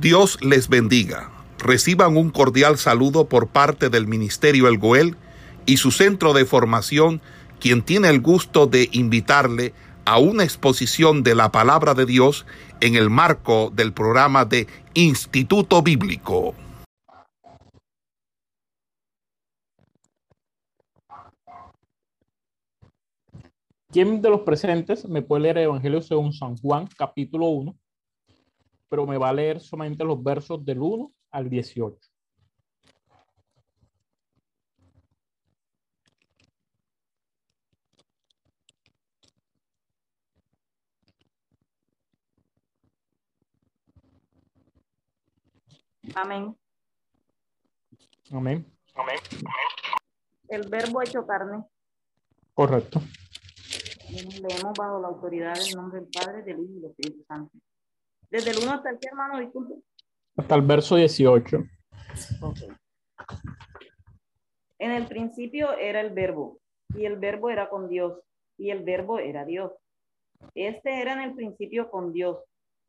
[0.00, 1.30] Dios les bendiga.
[1.58, 5.16] Reciban un cordial saludo por parte del Ministerio El Goel
[5.64, 7.22] y su centro de formación,
[7.60, 9.72] quien tiene el gusto de invitarle
[10.04, 12.44] a una exposición de la palabra de Dios
[12.82, 16.54] en el marco del programa de Instituto Bíblico.
[23.90, 27.74] ¿Quién de los presentes me puede leer el Evangelio según San Juan, capítulo 1?
[28.88, 31.98] Pero me va a leer solamente los versos del 1 al 18.
[46.14, 46.56] Amén.
[48.30, 48.66] Amén.
[48.94, 49.18] Amén.
[50.48, 51.64] El verbo hecho carne.
[52.54, 53.00] Correcto.
[54.08, 57.58] Leemos bajo la autoridad del nombre del Padre, del Hijo y del Espíritu Santo.
[58.36, 59.76] Desde el 1 hasta el qué, hermano, disculpe.
[60.36, 61.56] Hasta el verso 18.
[62.42, 62.68] Okay.
[64.78, 66.60] En el principio era el verbo,
[66.94, 68.20] y el verbo era con Dios,
[68.58, 69.72] y el verbo era Dios.
[70.54, 72.36] Este era en el principio con Dios.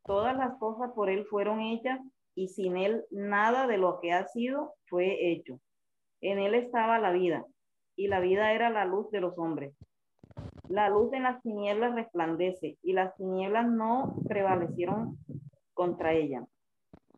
[0.03, 2.01] Todas las cosas por él fueron hechas,
[2.35, 5.61] y sin él nada de lo que ha sido fue hecho.
[6.19, 7.45] En él estaba la vida,
[7.95, 9.73] y la vida era la luz de los hombres.
[10.69, 15.17] La luz en las tinieblas resplandece, y las tinieblas no prevalecieron
[15.73, 16.45] contra ella.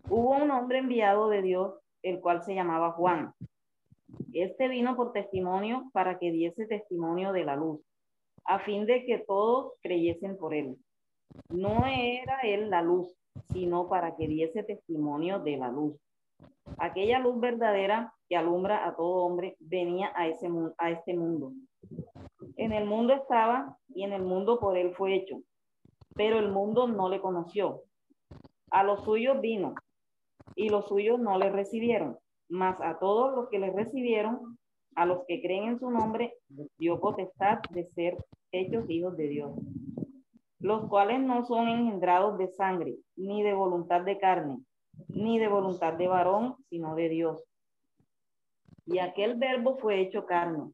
[0.07, 3.33] Hubo un hombre enviado de Dios, el cual se llamaba Juan.
[4.33, 7.81] Este vino por testimonio para que diese testimonio de la luz,
[8.45, 10.77] a fin de que todos creyesen por él.
[11.49, 13.15] No era él la luz,
[13.51, 15.95] sino para que diese testimonio de la luz.
[16.77, 21.51] Aquella luz verdadera que alumbra a todo hombre venía a, ese, a este mundo.
[22.59, 25.37] En el mundo estaba y en el mundo por él fue hecho,
[26.15, 27.83] pero el mundo no le conoció.
[28.69, 29.75] A los suyos vino
[30.55, 32.17] y los suyos no le recibieron,
[32.49, 34.57] mas a todos los que le recibieron,
[34.95, 36.33] a los que creen en su nombre,
[36.77, 38.17] dio potestad de ser
[38.51, 39.53] hechos hijos de Dios,
[40.59, 44.57] los cuales no son engendrados de sangre, ni de voluntad de carne,
[45.07, 47.41] ni de voluntad de varón, sino de Dios.
[48.85, 50.73] Y aquel verbo fue hecho carne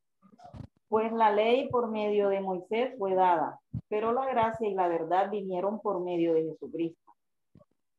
[0.91, 5.31] Pues la ley por medio de Moisés fue dada, pero la gracia y la verdad
[5.31, 7.13] vinieron por medio de Jesucristo.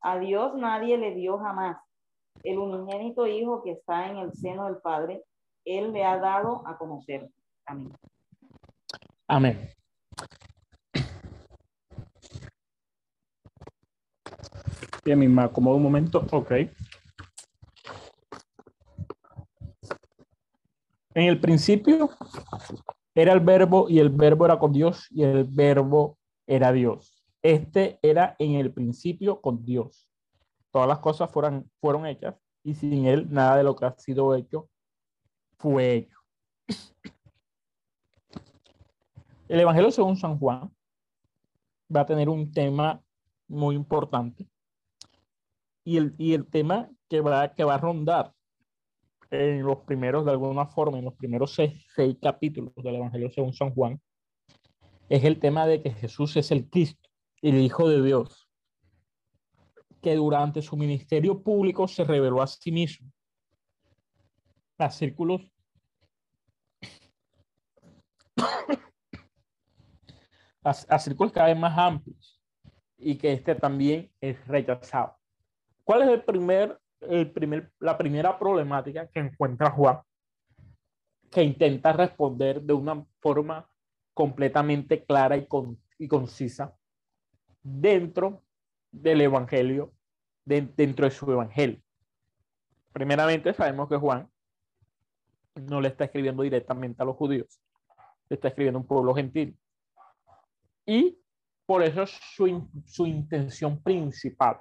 [0.02, 1.78] A Dios nadie le dio jamás.
[2.42, 5.22] El unigénito Hijo que está en el seno del Padre,
[5.64, 7.30] Él le ha dado a conocer.
[7.64, 7.94] Amén.
[9.26, 9.70] Amén.
[15.02, 16.26] Bien, me acomodo un momento.
[16.30, 16.52] Ok.
[21.14, 22.10] En el principio
[23.14, 27.22] era el verbo y el verbo era con Dios y el verbo era Dios.
[27.42, 30.08] Este era en el principio con Dios.
[30.70, 34.34] Todas las cosas fueron, fueron hechas y sin él nada de lo que ha sido
[34.34, 34.70] hecho
[35.58, 36.18] fue hecho.
[39.48, 40.74] El Evangelio según San Juan
[41.94, 43.02] va a tener un tema
[43.48, 44.48] muy importante
[45.84, 48.32] y el, y el tema que va, que va a rondar
[49.32, 53.54] en los primeros, de alguna forma, en los primeros seis, seis capítulos del Evangelio según
[53.54, 54.00] San Juan,
[55.08, 57.08] es el tema de que Jesús es el Cristo,
[57.40, 58.48] el Hijo de Dios,
[60.02, 63.10] que durante su ministerio público se reveló a sí mismo
[64.78, 65.42] a círculos
[70.64, 72.42] a, a círculos cada vez más amplios
[72.98, 75.16] y que este también es rechazado.
[75.84, 80.00] ¿Cuál es el primer el primer, la primera problemática que encuentra Juan,
[81.30, 83.68] que intenta responder de una forma
[84.14, 86.74] completamente clara y, con, y concisa
[87.62, 88.42] dentro
[88.90, 89.92] del Evangelio,
[90.44, 91.80] de, dentro de su Evangelio.
[92.92, 94.28] Primeramente sabemos que Juan
[95.54, 97.60] no le está escribiendo directamente a los judíos,
[98.28, 99.56] le está escribiendo a un pueblo gentil.
[100.84, 101.18] Y
[101.64, 104.60] por eso su, su intención principal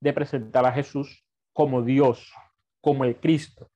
[0.00, 2.32] de presentar a Jesús como Dios,
[2.80, 3.70] como el Cristo,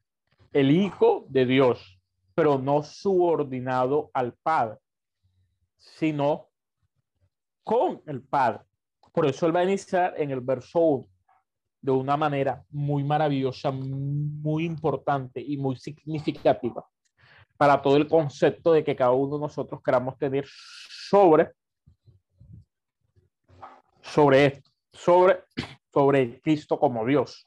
[0.53, 2.01] el Hijo de Dios,
[2.35, 4.79] pero no subordinado al Padre,
[5.79, 6.49] sino
[7.63, 8.61] con el Padre.
[9.13, 11.09] Por eso él va a iniciar en el verso 1
[11.81, 16.85] de una manera muy maravillosa, muy importante y muy significativa
[17.57, 21.53] para todo el concepto de que cada uno de nosotros queramos tener sobre,
[24.03, 25.45] sobre esto, sobre,
[25.93, 27.47] sobre Cristo como Dios.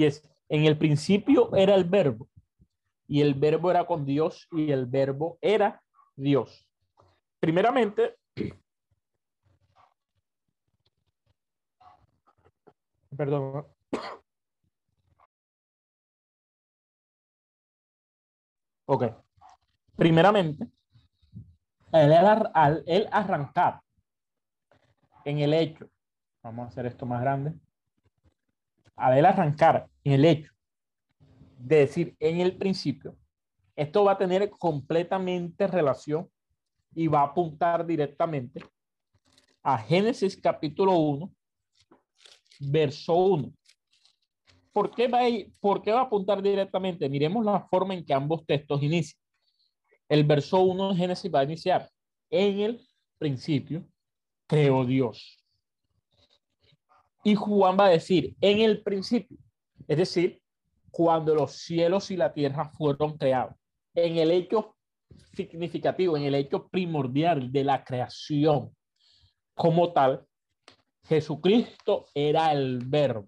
[0.00, 2.26] Y es, en el principio era el verbo,
[3.06, 5.82] y el verbo era con Dios, y el verbo era
[6.16, 6.66] Dios.
[7.38, 8.16] Primeramente,
[13.14, 13.66] perdón.
[18.86, 19.04] Ok.
[19.96, 20.66] Primeramente,
[21.92, 23.82] al, él arrancar
[25.26, 25.90] en el hecho,
[26.42, 27.52] vamos a hacer esto más grande,
[29.18, 30.52] él arrancar en el hecho
[31.58, 33.16] de decir en el principio,
[33.76, 36.28] esto va a tener completamente relación
[36.94, 38.62] y va a apuntar directamente
[39.62, 41.32] a Génesis capítulo 1,
[42.60, 43.52] verso 1.
[44.72, 45.28] ¿Por qué, va a,
[45.60, 47.08] ¿Por qué va a apuntar directamente?
[47.08, 49.20] Miremos la forma en que ambos textos inician.
[50.08, 51.88] El verso 1 de Génesis va a iniciar.
[52.30, 52.80] En el
[53.18, 53.84] principio
[54.46, 55.39] creó Dios.
[57.22, 59.36] Y Juan va a decir, en el principio,
[59.86, 60.40] es decir,
[60.90, 63.54] cuando los cielos y la tierra fueron creados.
[63.94, 64.76] En el hecho
[65.34, 68.74] significativo, en el hecho primordial de la creación
[69.54, 70.24] como tal,
[71.04, 73.26] Jesucristo era el verbo.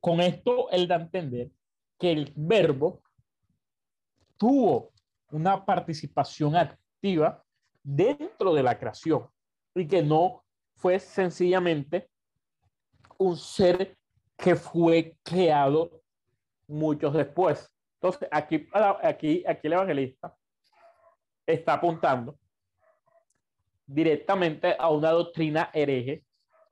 [0.00, 1.50] Con esto él da a entender
[1.98, 3.02] que el verbo
[4.36, 4.92] tuvo
[5.30, 7.44] una participación activa
[7.82, 9.28] dentro de la creación
[9.74, 10.44] y que no
[10.74, 12.09] fue sencillamente
[13.20, 13.96] un ser
[14.36, 15.90] que fue creado
[16.66, 17.70] muchos después.
[18.00, 20.34] Entonces, aquí, aquí, aquí el evangelista
[21.46, 22.38] está apuntando
[23.86, 26.24] directamente a una doctrina hereje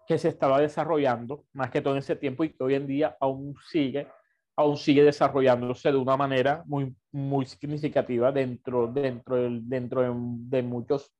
[0.07, 3.15] que se estaba desarrollando, más que todo en ese tiempo y que hoy en día
[3.21, 4.09] aún sigue,
[4.57, 11.13] aún sigue desarrollándose de una manera muy, muy significativa dentro, dentro, dentro de, muchos,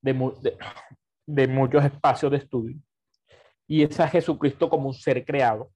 [0.00, 0.56] de,
[1.26, 2.80] de, muchos espacios de estudio.
[3.70, 5.70] Y es a Jesucristo como un ser creado,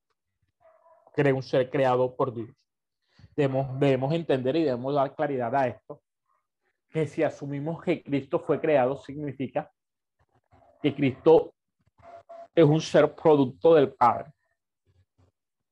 [1.14, 2.50] que un ser creado por Dios.
[3.36, 6.02] Debemos, debemos entender y debemos dar claridad a esto,
[6.90, 9.70] que si asumimos que Cristo fue creado, significa
[10.82, 11.54] que Cristo
[12.52, 14.32] es un ser producto del Padre.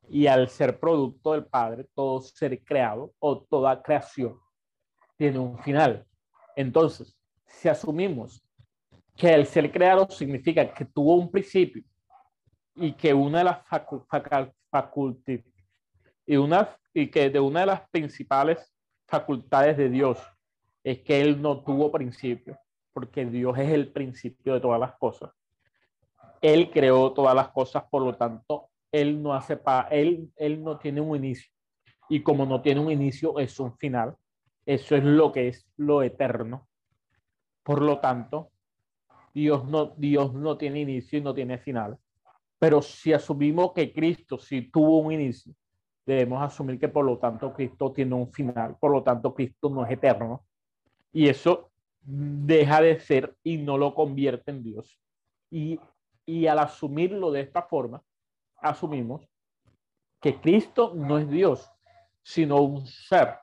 [0.09, 4.39] Y al ser producto del Padre, todo ser creado o toda creación
[5.17, 6.07] tiene un final.
[6.55, 8.47] Entonces, si asumimos
[9.17, 11.83] que el ser creado significa que tuvo un principio
[12.75, 13.59] y que una de las
[14.71, 15.45] facultades
[16.27, 18.73] y, una, y que de una de las principales
[19.07, 20.19] facultades de Dios
[20.83, 22.59] es que Él no tuvo principio,
[22.93, 25.31] porque Dios es el principio de todas las cosas.
[26.41, 30.79] Él creó todas las cosas, por lo tanto, Él no hace pa él, él no
[30.79, 31.51] tiene un inicio.
[32.09, 34.17] Y como no tiene un inicio, es un final.
[34.67, 36.69] Eso es lo que es lo eterno.
[37.63, 38.51] Por lo tanto,
[39.33, 41.99] Dios no, Dios no tiene inicio y no tiene final.
[42.63, 45.53] Pero si asumimos que Cristo sí tuvo un inicio,
[46.07, 48.77] debemos asumir que por lo tanto Cristo tiene un final.
[48.79, 50.45] Por lo tanto, Cristo no es eterno.
[51.13, 51.73] Y eso
[52.05, 55.01] deja de ser y no lo convierte en Dios.
[55.51, 55.81] Y
[56.25, 58.03] y al asumirlo de esta forma,
[58.57, 59.29] asumimos
[60.21, 61.69] que Cristo no es Dios,
[62.23, 63.39] sino un ser.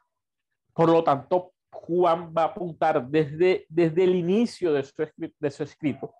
[0.73, 4.93] Por lo tanto, Juan va a apuntar desde, desde el inicio de su,
[5.39, 6.13] de su escrito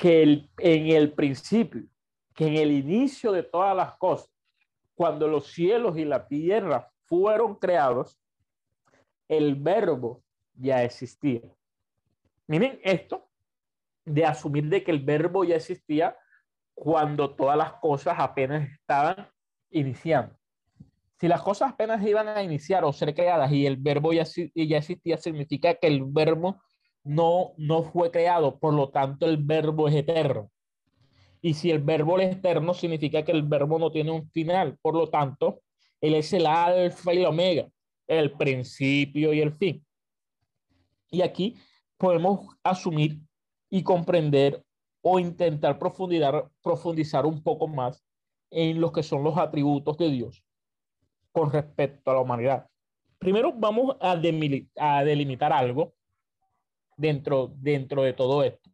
[0.00, 1.82] que el, en el principio,
[2.34, 4.30] que en el inicio de todas las cosas,
[4.94, 8.18] cuando los cielos y la tierra fueron creados,
[9.28, 10.22] el verbo
[10.54, 11.42] ya existía.
[12.46, 13.28] Miren esto,
[14.06, 16.16] de asumir de que el verbo ya existía
[16.72, 19.28] cuando todas las cosas apenas estaban
[19.70, 20.34] iniciando.
[21.18, 24.78] Si las cosas apenas iban a iniciar o ser creadas y el verbo ya, ya
[24.78, 26.62] existía, significa que el verbo
[27.04, 30.50] no, no fue creado, por lo tanto el verbo es eterno.
[31.42, 34.94] Y si el verbo es eterno, significa que el verbo no tiene un final, por
[34.94, 35.62] lo tanto,
[36.00, 37.68] él es el alfa y el omega,
[38.06, 39.84] el principio y el fin.
[41.10, 41.56] Y aquí
[41.96, 43.20] podemos asumir
[43.70, 44.64] y comprender
[45.02, 48.04] o intentar profundizar, profundizar un poco más
[48.50, 50.44] en lo que son los atributos de Dios
[51.32, 52.66] con respecto a la humanidad.
[53.18, 55.94] Primero vamos a delimitar algo
[57.00, 58.70] dentro, dentro de todo esto.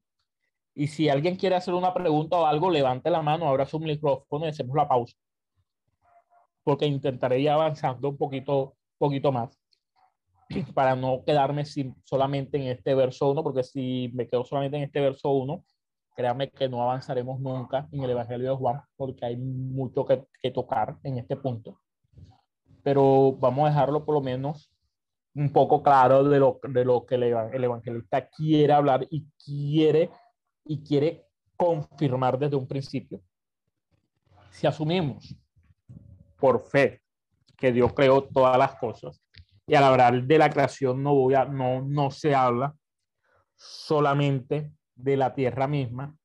[0.75, 4.45] Y si alguien quiere hacer una pregunta o algo, levante la mano, abra su micrófono
[4.45, 5.17] y hacemos la pausa.
[6.63, 9.59] Porque intentaré ir avanzando un poquito, poquito más.
[10.75, 14.85] para no quedarme sin, solamente en este verso 1, porque si me quedo solamente en
[14.85, 15.65] este verso 1,
[16.15, 20.51] créame que no avanzaremos nunca en el Evangelio de Juan porque hay mucho que, que
[20.51, 21.81] tocar en este punto.
[22.83, 24.71] Pero vamos a dejarlo por lo menos
[25.37, 30.11] un poco claro de lo, de lo que el, el evangelista quiere hablar y quiere,
[30.65, 31.27] y quiere
[31.57, 33.21] confirmar desde un principio.
[34.51, 35.37] Si asumimos
[36.39, 37.03] por fe
[37.57, 39.23] que Dios creó todas las cosas,
[39.67, 42.75] y al hablar de la creación no, voy a, no, no se habla
[43.57, 46.17] solamente de la tierra misma,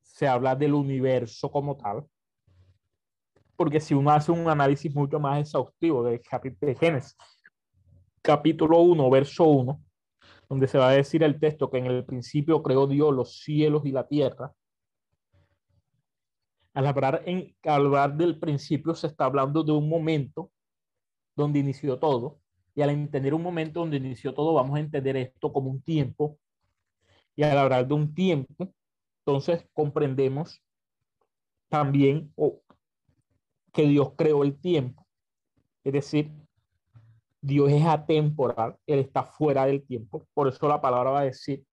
[0.00, 2.04] se habla del universo como tal,
[3.54, 6.20] porque si uno hace un análisis mucho más exhaustivo de,
[6.60, 7.16] de Génesis,
[8.22, 9.82] capítulo 1, verso 1,
[10.48, 13.84] donde se va a decir el texto que en el principio creó Dios los cielos
[13.84, 14.52] y la tierra.
[16.74, 20.50] Al hablar, en, al del principio se está hablando de un momento
[21.36, 22.38] donde inició todo.
[22.74, 26.38] Y al entender un momento donde inició todo, vamos a entender esto como un tiempo.
[27.34, 28.72] Y al hablar de un tiempo,
[29.24, 30.62] entonces comprendemos
[31.68, 32.32] también
[33.72, 35.06] que Dios creó el tiempo.
[35.84, 36.39] Es decir,
[37.42, 40.26] Dios es atemporal, Él está fuera del tiempo.
[40.34, 41.64] Por eso la palabra va a decir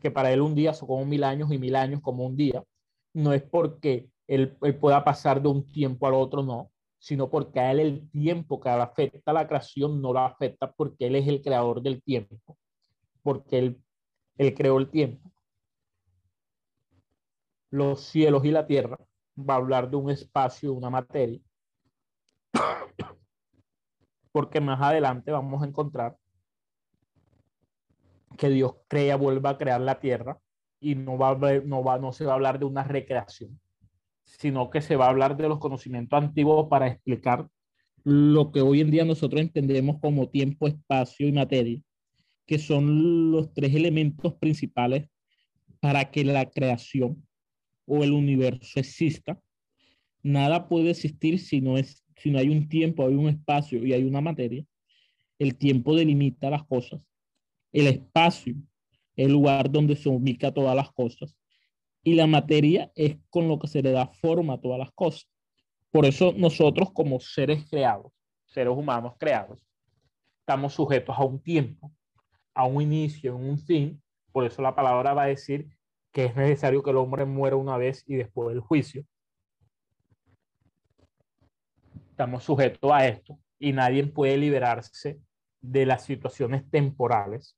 [0.00, 2.62] que para Él un día son como mil años y mil años como un día.
[3.14, 7.72] No es porque Él, pueda pasar de un tiempo al otro, no, sino porque a
[7.72, 11.42] Él el tiempo que afecta a la creación no la afecta porque Él es el
[11.42, 12.56] creador del tiempo,
[13.22, 13.82] porque Él,
[14.36, 15.32] él creó el tiempo.
[17.70, 18.98] Los cielos y la tierra
[19.38, 21.40] va a hablar de un espacio, una materia
[24.32, 26.16] porque más adelante vamos a encontrar
[28.36, 30.38] que Dios crea, vuelva a crear la tierra
[30.80, 33.60] y no va, a no va, no se va a hablar de una recreación,
[34.24, 37.48] sino que se va a hablar de los conocimientos antiguos para explicar
[38.04, 41.80] lo que hoy en día nosotros entendemos como tiempo, espacio y materia,
[42.46, 45.08] que son los tres elementos principales
[45.80, 47.26] para que la creación
[47.86, 49.40] o el universo exista.
[50.22, 53.92] Nada puede existir si no es si no hay un tiempo, hay un espacio y
[53.92, 54.64] hay una materia,
[55.38, 57.00] el tiempo delimita las cosas.
[57.72, 58.54] El espacio,
[59.16, 61.36] el lugar donde se ubica todas las cosas.
[62.02, 65.28] Y la materia es con lo que se le da forma a todas las cosas.
[65.90, 68.12] Por eso nosotros como seres creados,
[68.46, 69.58] seres humanos creados,
[70.40, 71.92] estamos sujetos a un tiempo,
[72.54, 74.02] a un inicio, a un fin.
[74.32, 75.68] Por eso la palabra va a decir
[76.12, 79.04] que es necesario que el hombre muera una vez y después del juicio
[82.18, 85.20] estamos sujetos a esto y nadie puede liberarse
[85.60, 87.56] de las situaciones temporales,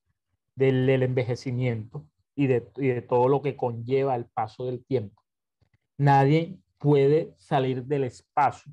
[0.55, 5.23] del, envejecimiento y de, y de todo lo que conlleva el paso del tiempo.
[5.97, 8.71] Nadie puede salir del espacio,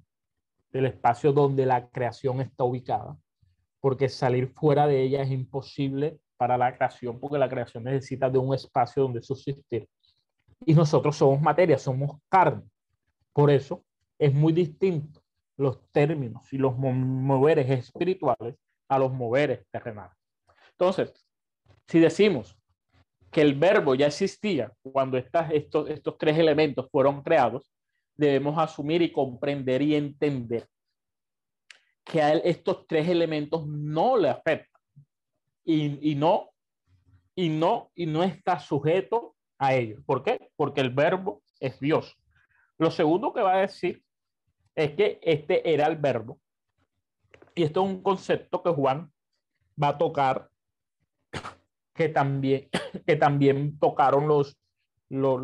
[0.73, 3.17] del espacio donde la creación está ubicada,
[3.79, 8.39] porque salir fuera de ella es imposible para la creación, porque la creación necesita de
[8.39, 9.87] un espacio donde subsistir.
[10.65, 12.63] Y nosotros somos materia, somos carne.
[13.31, 13.85] Por eso
[14.19, 15.21] es muy distinto
[15.57, 18.55] los términos y los moveres espirituales
[18.87, 20.15] a los moveres terrenales.
[20.71, 21.13] Entonces,
[21.87, 22.57] si decimos
[23.31, 27.71] que el verbo ya existía cuando estas, estos, estos tres elementos fueron creados,
[28.15, 30.67] debemos asumir y comprender y entender
[32.03, 34.81] que a estos tres elementos no le afectan
[35.65, 36.51] y, y, no
[37.35, 40.01] y no y no está sujeto a ellos.
[40.05, 40.49] ¿Por qué?
[40.55, 42.15] Porque el verbo es Dios.
[42.77, 44.03] Lo segundo que va a decir
[44.77, 46.39] es que este era el verbo.
[47.55, 49.11] Y esto es un concepto que Juan
[49.81, 50.49] va a tocar,
[51.95, 52.69] que también,
[53.05, 54.55] que también tocaron los,
[55.09, 55.41] los,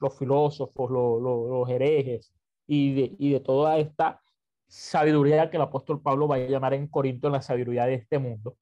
[0.00, 2.34] los, filósofos, los, los, herejes,
[2.66, 4.20] y de, y de toda esta
[4.66, 8.56] sabiduría que el apóstol Pablo va a llamar en Corinto la sabiduría de este mundo.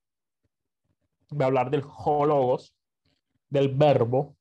[1.32, 2.74] Va a hablar del hologos,
[3.48, 4.36] del verbo,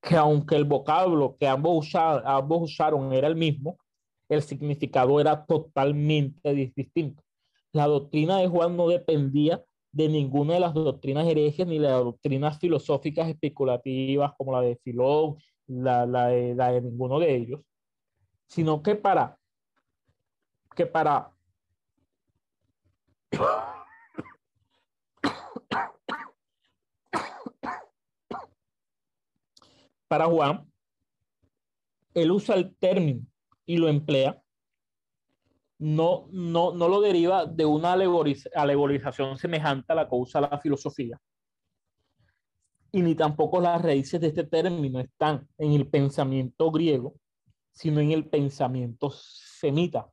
[0.00, 3.76] que aunque el vocablo que ambos, ambos usaron era el mismo,
[4.28, 7.22] el significado era totalmente distinto.
[7.72, 12.04] La doctrina de Juan no dependía de ninguna de las doctrinas herejes ni de las
[12.04, 17.60] doctrinas filosóficas especulativas como la de Filón, la, la, de, la de ninguno de ellos,
[18.46, 19.38] sino que para
[20.74, 21.32] que para
[30.08, 30.70] para Juan,
[32.14, 33.26] él usa el término
[33.68, 34.42] y lo emplea,
[35.78, 41.20] no, no, no lo deriva de una alegorización semejante a la que usa la filosofía.
[42.90, 47.14] Y ni tampoco las raíces de este término están en el pensamiento griego,
[47.70, 50.08] sino en el pensamiento semita,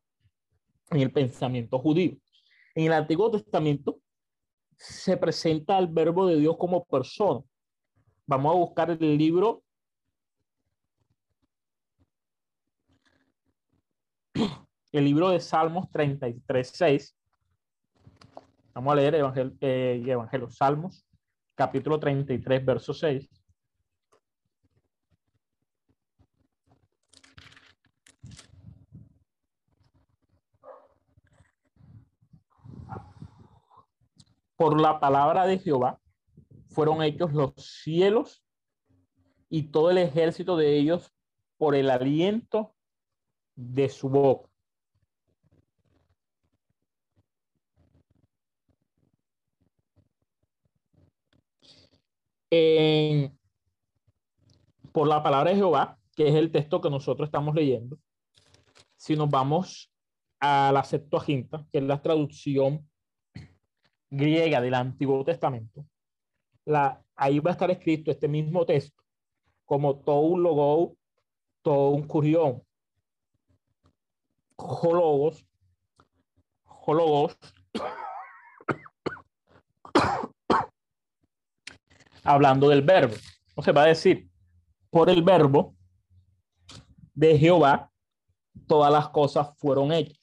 [0.92, 2.18] en el pensamiento judío.
[2.76, 4.02] En el Antiguo Testamento
[4.76, 7.40] se presenta al verbo de Dios como persona.
[8.28, 9.64] Vamos a buscar el libro.
[14.96, 17.18] El libro de Salmos 33, 6.
[18.74, 21.06] Vamos a leer Evangelio, eh, Evangelio Salmos,
[21.54, 23.30] capítulo 33, verso 6.
[34.56, 36.00] Por la palabra de Jehová
[36.70, 38.46] fueron hechos los cielos
[39.50, 41.14] y todo el ejército de ellos
[41.58, 42.74] por el aliento
[43.56, 44.55] de su boca.
[54.92, 57.98] Por la palabra de Jehová, que es el texto que nosotros estamos leyendo,
[58.96, 59.92] si nos vamos
[60.40, 62.88] a la Septuaginta, que es la traducción
[64.10, 65.86] griega del Antiguo Testamento,
[66.66, 69.04] la, ahí va a estar escrito este mismo texto
[69.66, 70.96] como tou logo,
[71.64, 72.62] tou curión,
[74.58, 75.44] hologos,
[76.64, 77.38] hologos,
[82.26, 83.16] hablando del verbo.
[83.56, 84.28] O se va a decir,
[84.90, 85.76] por el verbo
[87.14, 87.92] de Jehová,
[88.68, 90.20] todas las cosas fueron hechas.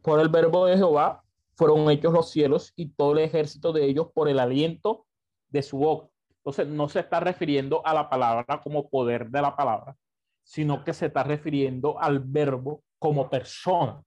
[0.00, 1.24] Por el verbo de Jehová
[1.56, 5.06] fueron hechos los cielos y todo el ejército de ellos por el aliento
[5.48, 6.08] de su boca.
[6.36, 9.96] Entonces no se está refiriendo a la palabra como poder de la palabra,
[10.44, 14.00] sino que se está refiriendo al verbo como persona.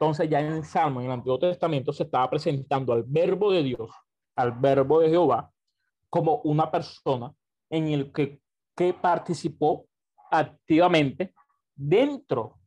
[0.00, 3.90] Entonces ya en Salmo, en el Antiguo Testamento, se estaba presentando al verbo de Dios,
[4.36, 5.50] al verbo de Jehová,
[6.08, 7.34] como una persona
[7.68, 8.40] en el que,
[8.76, 9.86] que participó
[10.30, 11.34] activamente
[11.74, 12.58] dentro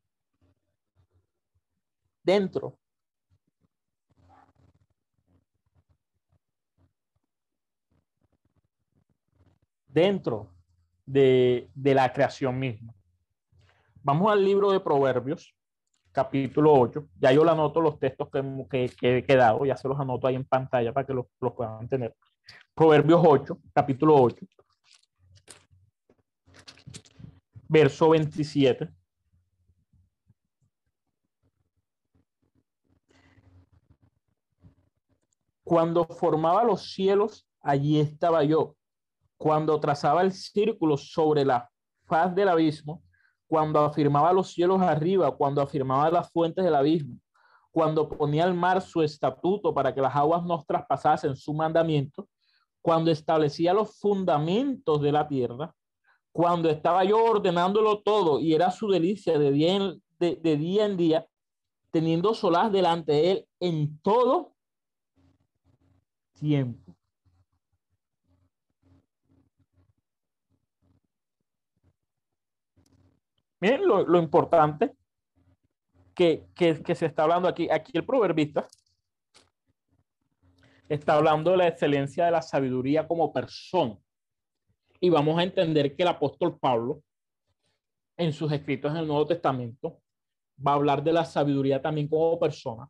[2.23, 2.77] dentro.
[9.88, 10.53] Dentro
[11.05, 12.93] de, la creación misma.
[14.03, 15.53] Vamos al libro de Proverbios,
[16.11, 17.07] capítulo 8.
[17.19, 18.29] Ya yo le anoto los textos
[18.69, 21.53] que, que, he quedado, ya se los anoto ahí en pantalla para que los, los
[21.53, 22.15] puedan tener.
[22.74, 24.45] Proverbios 8, capítulo 8,
[27.67, 28.89] verso 27.
[35.63, 38.75] Cuando formaba los cielos, allí estaba yo.
[39.37, 41.71] Cuando trazaba el círculo sobre la
[42.05, 43.01] faz del abismo,
[43.51, 47.18] cuando afirmaba los cielos arriba, cuando afirmaba las fuentes del abismo,
[47.70, 52.29] cuando ponía al mar su estatuto para que las aguas nos traspasasen su mandamiento,
[52.81, 55.75] cuando establecía los fundamentos de la tierra,
[56.31, 60.96] cuando estaba yo ordenándolo todo y era su delicia de día en, de, día, en
[60.96, 61.27] día,
[61.92, 64.55] teniendo solaz delante de él en todo
[66.40, 66.96] tiempo.
[73.61, 74.91] Miren lo, importante
[76.15, 77.69] que, que, se está hablando aquí.
[77.69, 78.67] Aquí el proverbista
[80.89, 83.97] está hablando de la excelencia de la sabiduría como persona.
[85.00, 87.03] Y vamos a entender que el apóstol Pablo,
[88.17, 90.01] en sus escritos en el Nuevo Testamento,
[90.65, 92.89] va a hablar de la sabiduría también como persona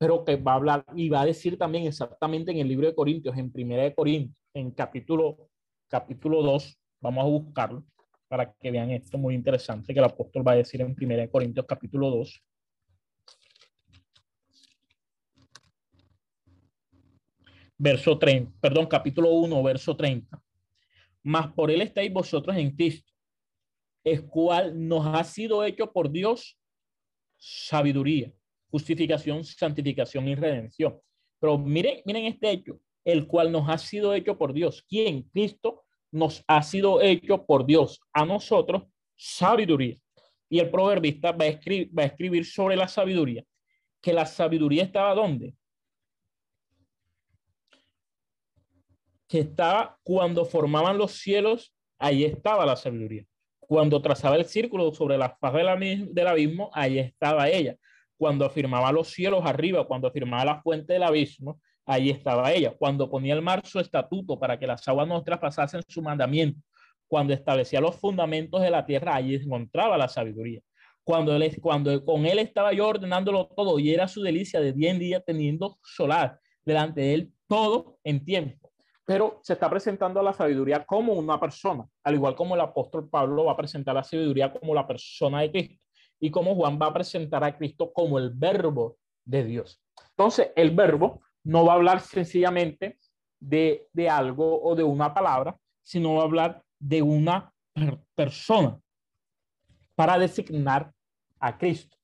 [0.00, 2.94] pero que va a hablar y va a decir también exactamente en el libro de
[2.94, 5.50] Corintios, en Primera de Corintios, en capítulo,
[5.88, 7.84] capítulo 2, vamos a buscarlo
[8.30, 11.28] para que vean esto muy interesante que el apóstol va a decir en Primera de
[11.28, 12.44] Corintios capítulo 2.
[17.76, 20.40] Verso 30, perdón, capítulo 1, verso 30.
[21.24, 23.12] Mas por él estáis vosotros en Cristo,
[24.04, 26.56] el cual nos ha sido hecho por Dios
[27.36, 28.32] sabiduría
[28.70, 31.00] justificación, santificación y redención.
[31.40, 34.84] Pero miren, miren este hecho, el cual nos ha sido hecho por Dios.
[34.88, 35.22] ¿Quién?
[35.32, 38.00] Cristo nos ha sido hecho por Dios.
[38.12, 38.84] A nosotros,
[39.16, 39.96] sabiduría.
[40.48, 43.44] Y el proverbista va a, escribir, va a escribir sobre la sabiduría,
[44.00, 45.54] que la sabiduría estaba ¿dónde?
[49.28, 53.24] Que estaba cuando formaban los cielos, ahí estaba la sabiduría.
[53.60, 57.76] Cuando trazaba el círculo sobre la faz del abismo, ahí estaba ella
[58.20, 61.58] cuando afirmaba los cielos arriba, cuando afirmaba la fuente del abismo,
[61.90, 62.72] ahí estaba ella.
[62.78, 66.60] Cuando ponía el mar su estatuto para que las aguas no traspasasen su mandamiento,
[67.08, 70.60] cuando establecía los fundamentos de la tierra, allí encontraba la sabiduría.
[71.02, 74.90] Cuando, él, cuando con él estaba yo ordenándolo todo y era su delicia de día
[74.92, 78.70] en día teniendo solar delante de él todo en tiempo.
[79.04, 83.08] Pero se está presentando a la sabiduría como una persona, al igual como el apóstol
[83.10, 85.84] Pablo va a presentar la sabiduría como la persona de Cristo
[86.20, 89.82] y cómo Juan va a presentar a Cristo como el verbo de Dios.
[90.10, 92.98] Entonces, el verbo no va a hablar sencillamente
[93.38, 97.52] de, de algo o de una palabra, sino va a hablar de una
[98.14, 98.78] persona
[99.94, 100.92] para designar
[101.38, 101.96] a Cristo.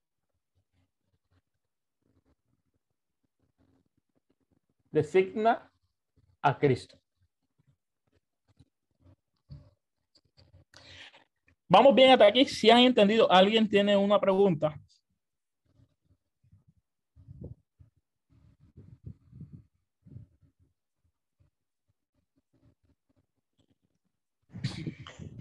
[4.91, 5.71] Designa
[6.41, 6.99] a Cristo.
[11.69, 12.45] Vamos bien hasta aquí.
[12.47, 14.79] Si han entendido, ¿alguien tiene una pregunta?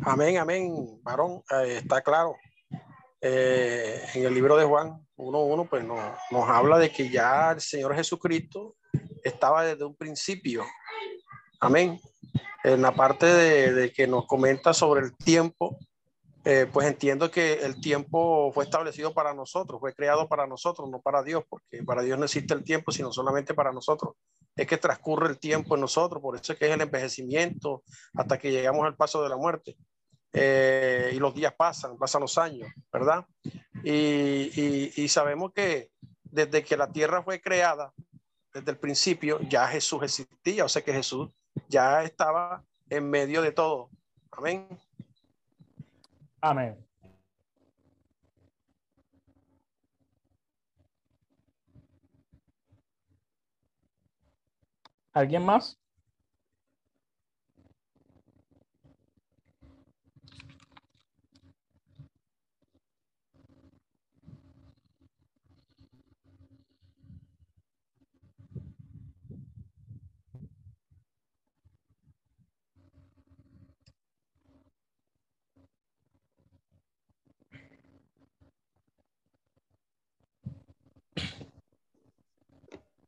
[0.04, 1.42] Amén, amén, varón.
[1.52, 2.36] Eh, está claro.
[3.22, 6.00] Eh, en el libro de Juan 1.1, pues nos,
[6.32, 8.76] nos habla de que ya el Señor Jesucristo
[9.24, 10.64] estaba desde un principio.
[11.60, 12.00] Amén.
[12.64, 15.78] En la parte de, que nos comenta sobre el tiempo,
[16.44, 21.02] eh, pues entiendo que el tiempo fue establecido para nosotros, fue creado para nosotros, no
[21.02, 24.16] para Dios, porque para Dios no existe el tiempo, sino solamente para nosotros.
[24.56, 28.38] Es que transcurre el tiempo en nosotros, por eso es que es el envejecimiento hasta
[28.38, 29.76] que llegamos al paso de la muerte.
[30.38, 33.26] Eh, y los días pasan, pasan los años, ¿verdad?
[33.84, 35.92] Y, y, sabemos que
[36.24, 37.94] desde que la tierra fue creada,
[38.54, 41.30] desde el principio, ya Jesús existía, o sea que Jesús
[41.70, 43.90] ya estaba en medio de todo.
[44.32, 44.68] Amén.
[46.42, 46.85] Amén.
[55.16, 55.80] ¿Alguien más?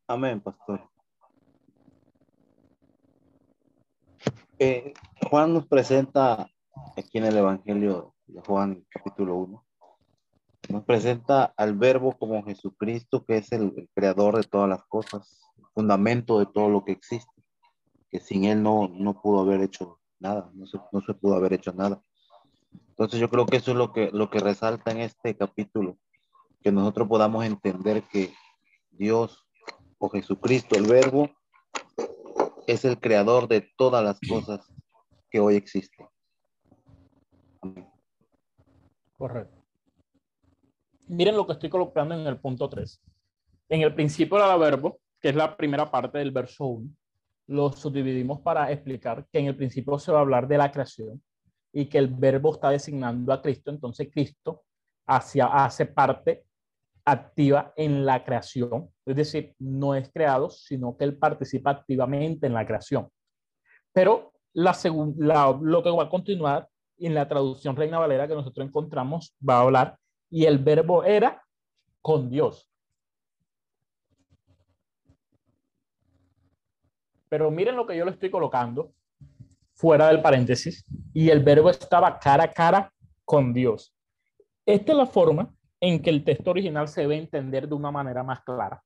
[0.07, 0.96] Amén, pastor.
[4.59, 4.93] Eh,
[5.29, 6.49] Juan nos presenta
[6.95, 9.65] aquí en el Evangelio de Juan capítulo 1,
[10.69, 15.65] nos presenta al verbo como Jesucristo, que es el, creador de todas las cosas, el
[15.75, 17.31] fundamento de todo lo que existe,
[18.09, 21.53] que sin él no, no pudo haber hecho nada, no se, no se pudo haber
[21.53, 22.01] hecho nada.
[22.89, 25.99] Entonces yo creo que eso es lo que, lo que resalta en este capítulo,
[26.63, 28.33] que nosotros podamos entender que
[28.89, 29.45] Dios
[29.99, 31.29] o Jesucristo, el verbo,
[32.67, 34.71] es el creador de todas las cosas
[35.32, 36.06] que hoy existen.
[39.17, 39.58] Correcto.
[41.08, 43.01] Miren lo que estoy colocando en el punto 3.
[43.69, 46.89] En el principio del verbo, que es la primera parte del verso 1,
[47.47, 51.23] lo subdividimos para explicar que en el principio se va a hablar de la creación
[51.71, 54.63] y que el verbo está designando a Cristo, entonces Cristo
[55.06, 56.43] hacia, hace parte
[57.07, 62.53] activa en la creación, es decir, no es creado, sino que él participa activamente en
[62.53, 63.09] la creación.
[63.93, 64.77] Pero la,
[65.15, 66.67] la lo que va a continuar
[66.97, 69.97] en la traducción Reina Valera que nosotros encontramos va a hablar
[70.29, 71.41] y el verbo era
[72.01, 72.69] con Dios.
[77.29, 78.91] Pero miren lo que yo le estoy colocando
[79.75, 82.93] fuera del paréntesis y el verbo estaba cara a cara
[83.23, 83.95] con Dios.
[84.65, 88.23] Esta es la forma en que el texto original se debe entender de una manera
[88.23, 88.83] más clara.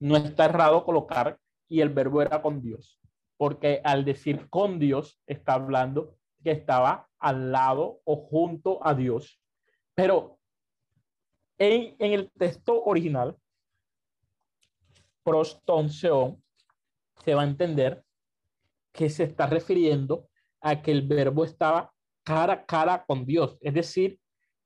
[0.00, 3.00] No está errado colocar y el verbo era con Dios,
[3.36, 9.40] porque al decir con Dios está hablando que estaba al lado o junto a Dios.
[9.94, 10.38] Pero
[11.58, 13.36] en, el texto original,
[15.22, 16.42] proston seon,
[17.24, 18.04] se va a entender
[18.92, 20.28] que se está refiriendo
[20.60, 21.92] a que el verbo estaba
[22.24, 24.18] cara a cara con Dios, es decir,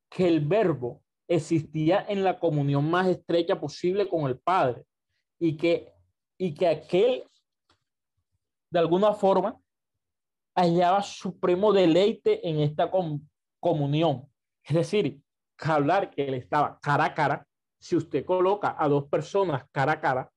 [0.09, 4.85] que el verbo existía en la comunión más estrecha posible con el Padre
[5.39, 5.93] y que,
[6.39, 7.25] y que aquel,
[8.71, 9.59] de alguna forma,
[10.55, 12.91] hallaba supremo deleite en esta
[13.61, 14.29] comunión.
[14.62, 15.21] Es decir,
[15.57, 17.47] que hablar que él estaba cara a cara,
[17.79, 20.33] si usted coloca a dos personas cara a cara,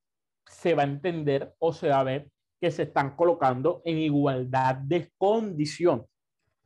[0.46, 4.76] se va a entender o se va a ver que se están colocando en igualdad
[4.76, 6.06] de condición.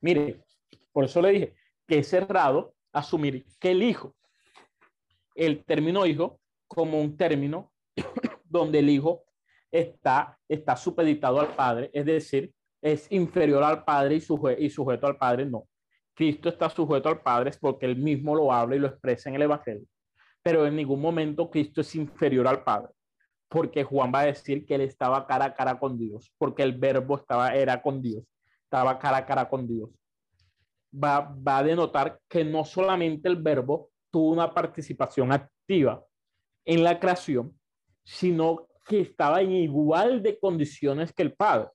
[0.02, 0.44] Mire,
[0.92, 1.56] por eso le dije
[1.88, 4.16] que es cerrado asumir que el hijo,
[5.36, 7.72] el término hijo, como un término
[8.46, 9.24] donde el hijo
[9.72, 15.46] está, está supeditado al padre, es decir, es inferior al padre y, sujeto al padre,
[15.46, 15.68] no.
[16.14, 19.44] Cristo está sujeto al Padre porque él mismo lo habla y lo expresa en el
[19.44, 19.88] Evangelio.
[20.44, 22.90] Pero en ningún momento Cristo es inferior al Padre,
[23.50, 26.74] porque Juan va a decir que él estaba cara a cara con Dios, porque el
[26.74, 28.24] verbo estaba, era con Dios,
[28.66, 29.90] estaba cara a cara con Dios
[30.94, 36.04] va, a denotar que no solamente el verbo tuvo una participación activa
[36.66, 37.58] en la creación,
[38.04, 41.70] sino que estaba en igual de condiciones que el Padre.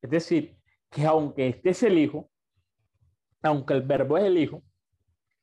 [0.00, 0.56] Es decir,
[0.90, 2.30] que aunque este es el Hijo,
[3.42, 4.62] aunque el verbo es el Hijo,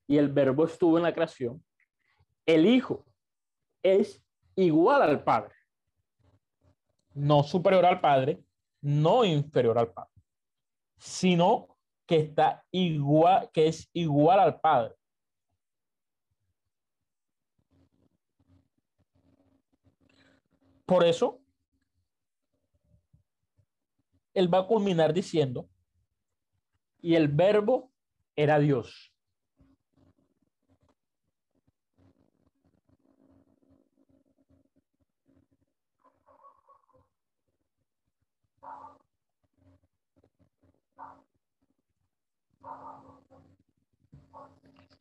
[0.07, 1.63] y el verbo estuvo en la creación,
[2.45, 3.05] el Hijo
[3.83, 4.21] es
[4.55, 5.53] igual al Padre.
[7.13, 8.43] No superior al Padre,
[8.81, 10.11] no inferior al Padre,
[10.97, 11.72] sino
[12.05, 14.95] que está igual, que es igual al Padre.
[20.85, 21.41] Por eso,
[24.33, 25.69] él va a culminar diciendo,
[27.01, 27.91] y el verbo
[28.35, 29.12] era Dios.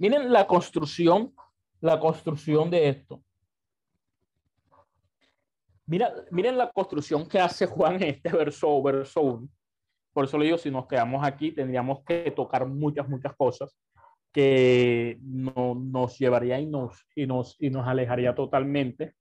[0.02, 1.32] Miren la construcción,
[1.80, 3.22] la construcción de esto.
[5.86, 9.48] Mira, miren la construcción que hace Juan en este verso, verso 1.
[10.12, 13.78] Por eso le digo, si nos quedamos aquí, tendríamos que tocar muchas, muchas cosas
[14.32, 19.14] que no, nos llevaría y nos, y, nos, y nos alejaría totalmente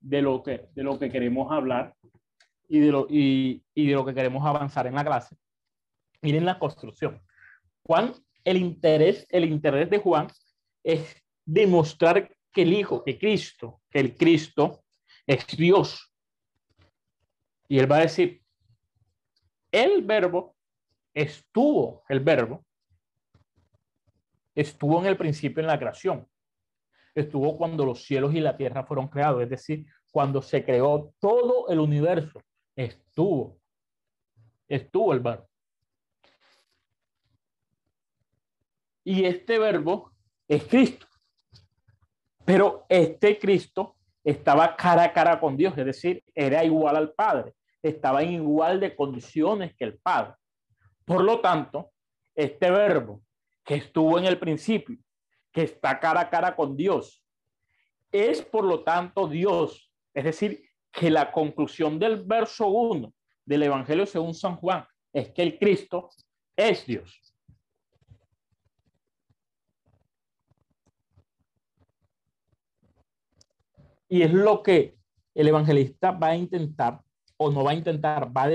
[0.00, 1.94] de lo que, de lo que queremos hablar
[2.68, 5.34] y de, lo, y, y de lo que queremos avanzar en la clase.
[6.20, 7.22] Miren la construcción.
[7.84, 8.12] Juan,
[8.44, 10.28] el interés, el interés de Juan
[10.82, 14.84] es demostrar que el Hijo, que Cristo, que el Cristo
[15.26, 16.12] es Dios.
[17.68, 18.42] Y él va a decir,
[19.70, 20.56] el verbo
[21.14, 22.64] estuvo, el verbo
[24.54, 26.26] estuvo en el principio en la creación.
[27.14, 31.68] Estuvo cuando los cielos y la tierra fueron creados, es decir, cuando se creó todo
[31.68, 32.40] el universo.
[32.76, 33.58] Estuvo,
[34.68, 35.49] estuvo el verbo.
[39.04, 40.12] Y este verbo
[40.48, 41.06] es Cristo.
[42.44, 47.54] Pero este Cristo estaba cara a cara con Dios, es decir, era igual al Padre,
[47.82, 50.34] estaba en igual de condiciones que el Padre.
[51.04, 51.92] Por lo tanto,
[52.34, 53.22] este verbo
[53.64, 54.98] que estuvo en el principio,
[55.52, 57.24] que está cara a cara con Dios,
[58.12, 59.92] es por lo tanto Dios.
[60.12, 63.12] Es decir, que la conclusión del verso 1
[63.44, 66.10] del Evangelio según San Juan es que el Cristo
[66.56, 67.29] es Dios.
[74.10, 74.96] Y es lo que
[75.34, 77.00] el evangelista va a intentar,
[77.36, 78.50] o no va a intentar, va a,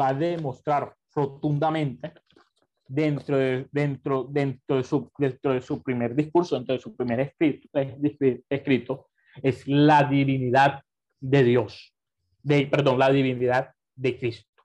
[0.00, 2.14] va demostrar rotundamente
[2.88, 7.20] dentro de, dentro, dentro, de su, dentro de su primer discurso, dentro de su primer
[7.20, 7.68] escrito,
[8.48, 9.10] escrito,
[9.42, 10.82] es la divinidad
[11.20, 11.94] de Dios,
[12.42, 14.62] de, perdón, la divinidad de Cristo.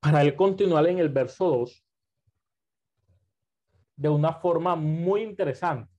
[0.00, 1.84] Para él continuar en el verso 2
[3.96, 5.95] de una forma muy interesante.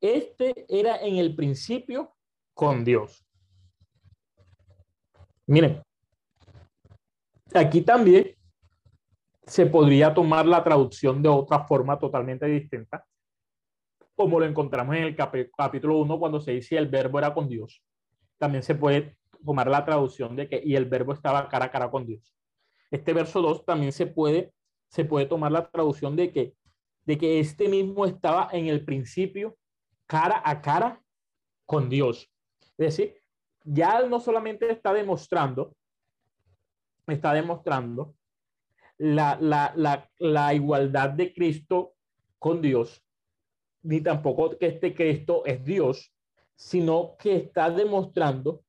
[0.00, 2.14] Este era en el principio
[2.54, 3.24] con Dios.
[5.46, 5.82] Miren,
[7.54, 8.34] aquí también
[9.46, 13.06] se podría tomar la traducción de otra forma totalmente distinta,
[14.14, 17.82] como lo encontramos en el capítulo 1 cuando se dice el verbo era con Dios.
[18.36, 21.90] También se puede tomar la traducción de que y el verbo estaba cara a cara
[21.90, 22.34] con Dios.
[22.90, 24.52] Este verso 2 también se puede,
[24.88, 26.54] se puede tomar la traducción de que,
[27.04, 29.56] de que este mismo estaba en el principio
[30.08, 31.00] cara a cara
[31.66, 32.28] con Dios.
[32.78, 33.22] Es decir,
[33.62, 35.76] ya no solamente está demostrando,
[37.06, 38.14] está demostrando
[38.96, 39.38] la,
[40.18, 41.94] la, igualdad de Cristo
[42.38, 43.04] con Dios,
[43.82, 46.12] ni tampoco que este Cristo es Dios,
[46.56, 48.64] sino que está demostrando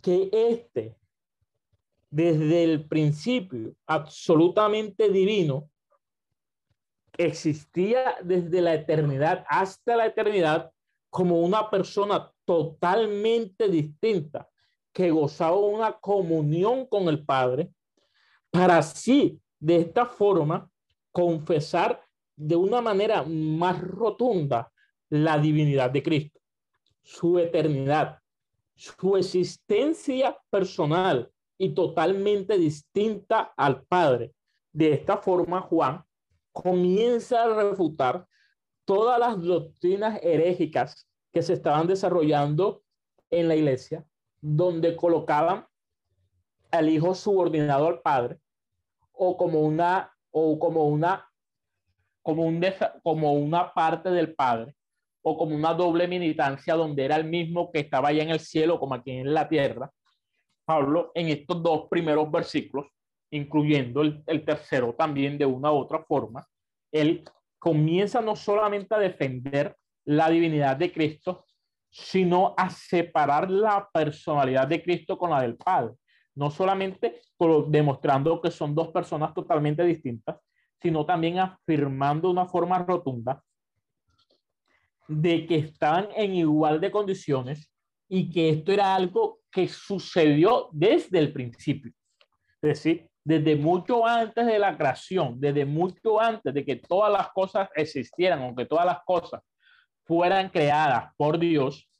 [0.00, 0.96] que este,
[2.10, 5.68] desde el principio, absolutamente divino,
[7.18, 10.70] existía desde la eternidad hasta la eternidad
[11.10, 14.48] como una persona totalmente distinta
[14.92, 17.70] que gozaba una comunión con el Padre
[18.50, 20.70] para así, de esta forma,
[21.12, 22.02] confesar
[22.36, 24.72] de una manera más rotunda
[25.10, 26.40] la divinidad de Cristo,
[27.02, 28.20] su eternidad,
[28.74, 34.32] su existencia personal y totalmente distinta al Padre.
[34.72, 36.04] De esta forma, Juan
[36.52, 38.26] comienza a refutar
[38.84, 42.82] todas las doctrinas herégicas que se estaban desarrollando
[43.30, 44.04] en la iglesia,
[44.40, 45.66] donde colocaban
[46.70, 48.38] al hijo subordinado al padre
[49.12, 51.28] o como una o como una
[52.22, 52.64] como un
[53.02, 54.74] como una parte del padre
[55.22, 58.78] o como una doble militancia donde era el mismo que estaba allá en el cielo
[58.78, 59.90] como aquí en la tierra.
[60.64, 62.86] Pablo en estos dos primeros versículos
[63.30, 66.46] incluyendo el, tercero también de una u otra forma,
[66.92, 67.24] él
[67.58, 71.44] comienza no solamente a defender la divinidad de Cristo,
[71.90, 75.94] sino a separar la personalidad de Cristo con la del Padre.
[76.34, 77.20] No solamente
[77.68, 80.36] demostrando que son dos personas totalmente distintas,
[80.80, 83.42] sino también afirmando de una forma rotunda
[85.08, 87.72] de que estaban en igual de condiciones
[88.08, 91.92] y que esto era algo que sucedió desde el principio.
[92.60, 97.28] Es decir, desde mucho antes de la creación, desde mucho antes de que todas las
[97.28, 99.42] cosas existieran, aunque todas las cosas
[100.06, 101.90] fueran creadas por Dios,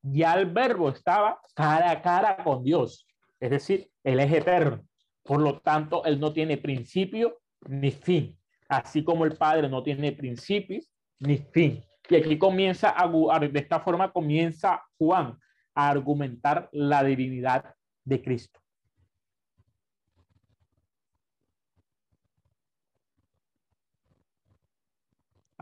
[0.00, 3.06] ya el verbo estaba cara a cara con Dios.
[3.38, 4.82] Es decir, Él es eterno.
[5.22, 8.38] Por lo tanto, Él no tiene principio ni fin.
[8.66, 10.80] Así como el Padre no tiene principio
[11.18, 11.84] ni fin.
[12.08, 15.38] Y aquí comienza, a, de esta forma comienza Juan
[15.74, 18.60] a argumentar la divinidad de Cristo.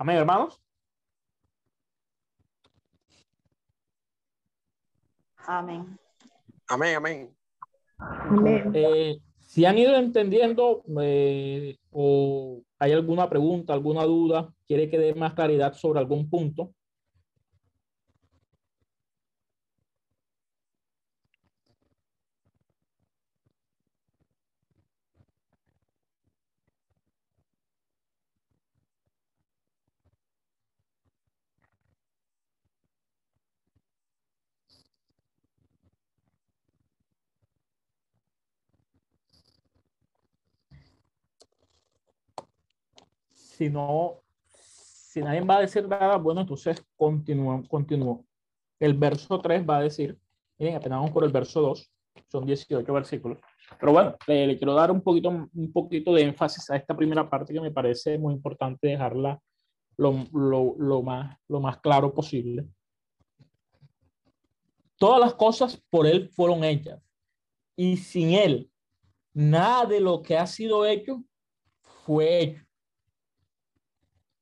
[0.00, 0.62] Amén, hermanos.
[5.44, 5.98] Amén.
[6.68, 7.37] Amén, amén.
[8.74, 15.16] Eh, si han ido entendiendo eh, o hay alguna pregunta, alguna duda, quiere que dé
[15.16, 16.72] más claridad sobre algún punto,
[43.59, 43.73] si
[45.11, 48.25] si nadie va a decir nada, bueno, entonces continúo, continúo.
[48.79, 50.16] El verso 3 va a decir,
[50.59, 51.90] miren, apenas vamos por el verso 2,
[52.31, 53.38] son 18 versículos.
[53.81, 57.53] Pero bueno, le, quiero dar un poquito, un poquito de énfasis a esta primera parte
[57.53, 59.40] que me parece muy importante dejarla
[59.97, 62.66] lo, lo, lo, más, lo más claro posible.
[64.97, 67.01] Todas las cosas por Él fueron hechas.
[67.77, 68.71] Y sin Él,
[69.33, 71.25] nada de lo que ha sido hecho
[72.05, 72.67] fue hecho.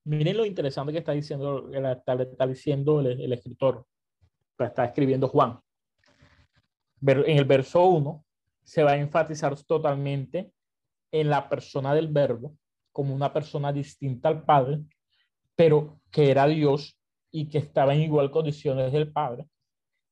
[0.07, 3.85] Miren lo interesante que está diciendo, está, diciendo el, escritor,
[4.57, 5.59] está escribiendo Juan.
[7.05, 8.25] En el verso 1
[8.63, 10.53] se va a enfatizar totalmente
[11.11, 12.57] en la persona del verbo
[12.93, 14.85] como una persona distinta al Padre,
[15.57, 16.97] pero que era Dios
[17.33, 19.49] y que estaba en igual condiciones del Padre.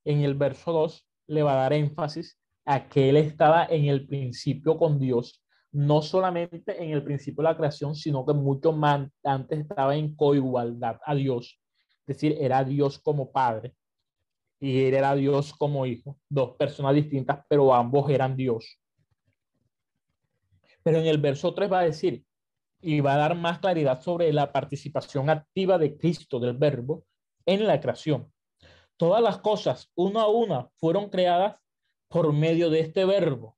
[0.04, 4.08] En el verso 2 le va a dar énfasis a que él estaba en el
[4.08, 5.43] principio con Dios
[5.74, 10.14] no solamente en el principio de la creación, sino que mucho más antes estaba en
[10.14, 11.60] coigualdad a Dios.
[12.06, 13.74] Es decir, era Dios como padre
[14.60, 16.16] y era Dios como hijo.
[16.28, 18.80] Dos personas distintas, pero ambos eran Dios.
[20.84, 22.24] Pero en el verso 3 va a decir,
[22.80, 27.04] y va a dar más claridad sobre la participación activa de Cristo, del Verbo,
[27.46, 28.32] en la creación.
[28.96, 31.56] Todas las cosas, una a una, fueron creadas
[32.06, 33.56] por medio de este Verbo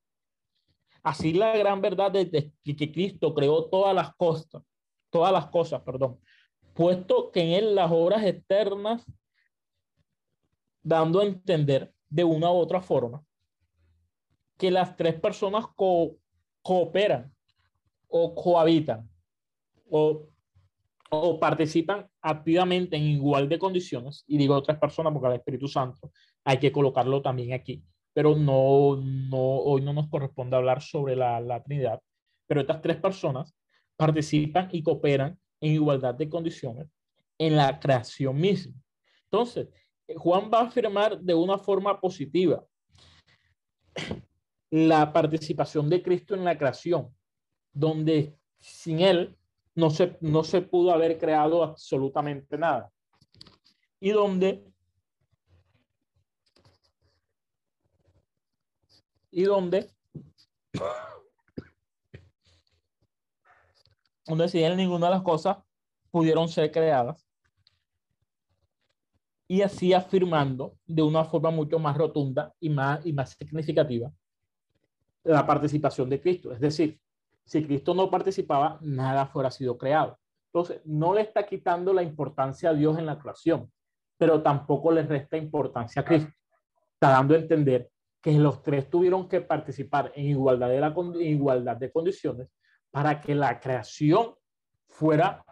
[1.07, 4.61] Así la gran verdad de que Cristo creó todas las cosas,
[5.09, 6.19] todas las cosas, perdón,
[6.73, 9.05] puesto que en él las obras eternas,
[10.83, 13.23] dando a entender de una u otra forma
[14.57, 15.63] que las tres personas
[16.61, 17.33] cooperan
[18.09, 19.09] o cohabitan
[19.89, 20.27] o,
[21.39, 26.11] participan activamente en igual de condiciones, y digo tres personas porque al Espíritu Santo
[26.43, 27.81] hay que colocarlo también aquí,
[28.17, 32.01] pero no, no, hoy no nos corresponde hablar sobre la, la Trinidad.
[32.47, 33.55] Pero estas tres personas
[33.95, 36.87] participan y cooperan en igualdad de condiciones
[37.37, 38.73] en la creación misma.
[39.25, 39.67] Entonces,
[40.15, 42.65] Juan va a afirmar de una forma positiva
[44.71, 47.15] la participación de Cristo en la creación,
[47.71, 49.37] donde sin Él
[49.75, 52.91] no se, no se pudo haber creado absolutamente nada.
[53.99, 54.66] Y donde
[59.37, 59.87] y donde
[64.25, 65.57] donde si ninguna de las cosas
[66.09, 67.23] pudieron ser creadas
[69.47, 74.11] y así afirmando de una forma mucho más rotunda y más, y más significativa
[75.23, 76.51] la participación de Cristo.
[76.51, 76.99] Es decir,
[77.45, 80.17] si Cristo no participaba, nada fuera sido creado.
[80.47, 83.71] Entonces, no le está quitando la importancia a Dios en la creación,
[84.17, 86.31] pero tampoco le resta importancia a Cristo.
[86.95, 87.91] Está dando a entender
[88.27, 92.49] que los tres tuvieron que participar en igualdad de, la, igualdad de condiciones
[92.91, 94.35] para que la creación
[94.85, 95.45] fuera,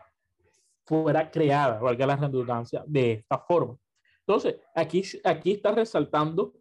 [0.83, 3.77] fuera creada, valga la redundancia, de esta forma.
[4.19, 6.53] Entonces, aquí, aquí está resaltando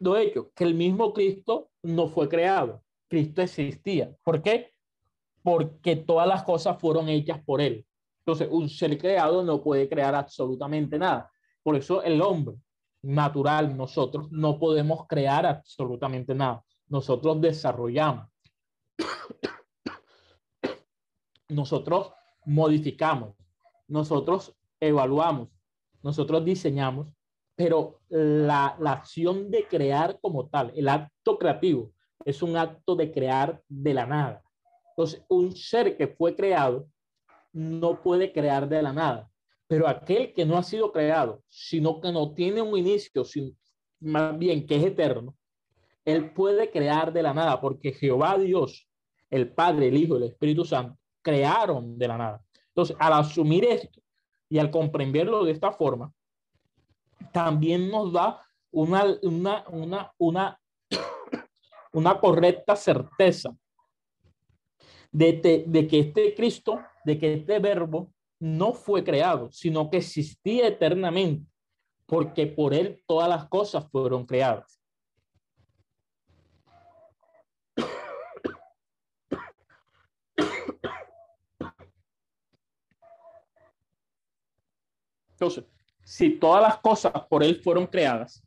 [0.00, 4.14] lo hecho, que el mismo Cristo no fue creado, Cristo existía.
[4.22, 4.70] ¿Por qué?
[5.42, 7.86] Porque todas las cosas fueron hechas por Él.
[8.18, 11.32] Entonces, un ser creado no puede crear absolutamente nada.
[11.62, 12.56] Por eso el hombre
[13.02, 16.64] natural, nosotros no podemos crear absolutamente nada.
[16.88, 18.28] Nosotros desarrollamos.
[21.48, 22.12] Nosotros
[22.44, 23.34] modificamos.
[23.86, 25.48] Nosotros evaluamos.
[26.02, 27.08] Nosotros diseñamos.
[27.54, 31.92] Pero la, la acción de crear como tal, el acto creativo,
[32.24, 34.42] es un acto de crear de la nada.
[34.90, 36.88] Entonces, un ser que fue creado
[37.52, 39.30] no puede crear de la nada.
[39.68, 43.22] Pero aquel que no ha sido creado, sino que no tiene un inicio,
[44.00, 45.36] más bien que es eterno,
[46.04, 48.88] él puede crear de la nada, porque Jehová Dios,
[49.28, 52.42] el Padre, el Hijo el Espíritu Santo, crearon de la nada.
[52.68, 54.00] Entonces, al asumir esto
[54.48, 56.10] y al comprenderlo de esta forma,
[57.30, 60.60] también nos da una, una, una, una,
[61.92, 63.54] una correcta certeza
[65.12, 70.68] de, de que este Cristo de que este verbo no fue creado, sino que existía
[70.68, 71.50] eternamente,
[72.06, 74.80] porque por él todas las cosas fueron creadas.
[85.30, 85.64] Entonces,
[86.02, 88.42] si todas las cosas por él fueron creadas,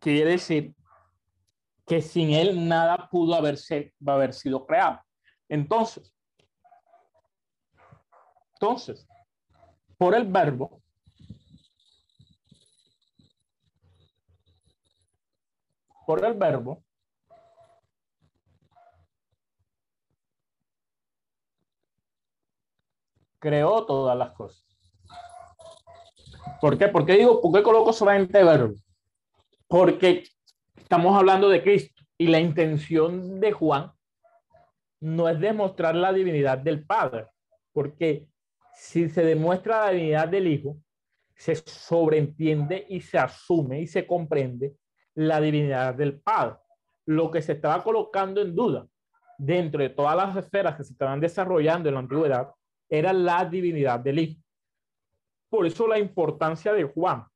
[0.00, 0.74] quiere decir
[1.86, 5.00] que sin él nada pudo haberse, haber sido creado.
[5.48, 6.12] Entonces,
[8.60, 9.08] entonces,
[9.96, 10.82] por el verbo,
[16.06, 16.84] por el verbo,
[23.38, 24.62] creó todas las cosas.
[26.60, 26.88] ¿Por qué?
[26.88, 28.74] ¿Por qué digo, por qué coloco solamente verbo?
[29.68, 30.24] Porque
[30.76, 33.90] estamos hablando de Cristo y la intención de Juan
[35.00, 37.28] no es demostrar la divinidad del Padre,
[37.72, 38.29] porque
[38.80, 40.78] si se demuestra la divinidad del Hijo,
[41.34, 44.74] se sobreentiende y se asume y se comprende
[45.14, 46.56] la divinidad del Padre.
[47.04, 48.86] Lo que se estaba colocando en duda
[49.36, 52.50] dentro de todas las esferas que se estaban desarrollando en la antigüedad
[52.88, 54.40] era la divinidad del Hijo.
[55.50, 57.26] Por eso la importancia de Juan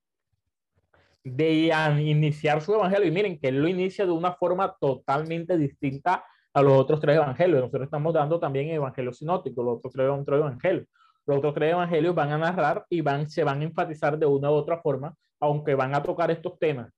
[1.22, 1.70] de
[2.00, 3.06] iniciar su evangelio.
[3.06, 6.24] Y miren que él lo inicia de una forma totalmente distinta
[6.54, 7.60] a los otros tres evangelios.
[7.60, 10.86] Nosotros estamos dando también evangelio sinótico, los otros tres, otro evangelio.
[11.26, 14.50] Los otros tres evangelios van a narrar y van, se van a enfatizar de una
[14.50, 16.92] u otra forma, aunque van a tocar estos temas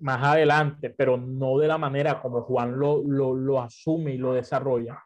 [0.00, 5.02] más adelante, pero no de la manera como Juan lo, lo, asume y lo desarrolla.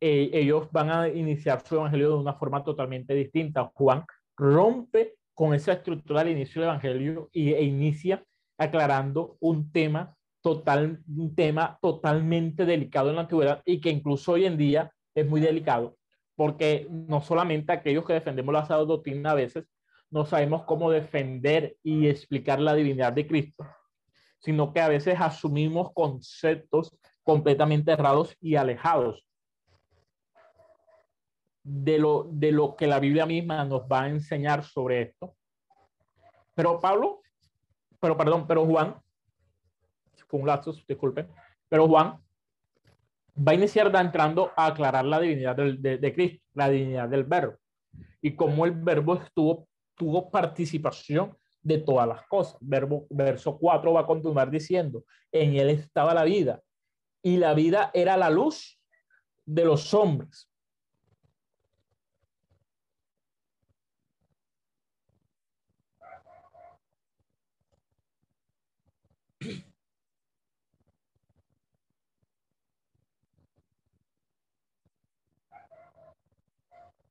[0.00, 3.70] Eh, ellos van a iniciar su evangelio de una forma totalmente distinta.
[3.74, 4.04] Juan
[4.36, 8.24] rompe con esa estructura al inicio del evangelio y, e inicia
[8.58, 14.44] aclarando un tema total, un tema totalmente delicado en la antigüedad y que incluso hoy
[14.44, 15.96] en día es muy delicado
[16.36, 19.64] porque no solamente aquellos que defendemos la doctrina a veces
[20.10, 23.66] no sabemos cómo defender y explicar la divinidad de Cristo,
[24.38, 29.26] sino que a veces asumimos conceptos completamente errados y alejados
[31.64, 35.34] de lo, de lo que la Biblia misma nos va a enseñar sobre esto.
[36.54, 37.22] Pero Pablo,
[37.98, 38.94] pero perdón, pero Juan,
[40.28, 41.28] fue un lapsus, disculpen,
[41.68, 42.23] pero Juan
[43.36, 47.56] va a iniciar entrando a aclarar la divinidad de, Cristo, la divinidad del verbo,
[48.20, 49.20] y cómo el verbo
[49.96, 52.56] tuvo participación de todas las cosas.
[52.60, 56.62] Verbo, verso 4 va a continuar diciendo, en él estaba la vida,
[57.22, 58.78] y la vida era la luz
[59.46, 60.50] de los hombres.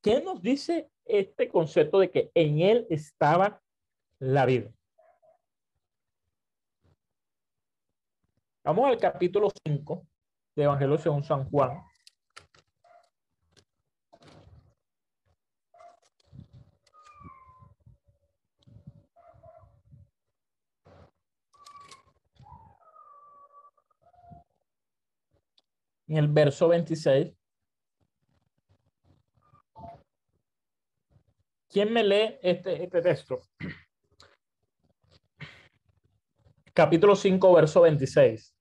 [0.03, 3.61] ¿Qué nos dice este concepto de que en él estaba
[4.19, 4.69] la vida?
[8.65, 10.05] Vamos al capítulo 5
[10.57, 11.81] de Evangelio según San Juan.
[26.07, 27.33] En el verso 26.
[31.74, 33.41] ¿Quién me lee este, este texto?
[36.71, 38.55] Capítulo 5, verso 26.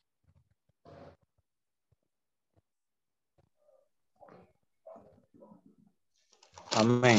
[6.75, 7.19] Amén.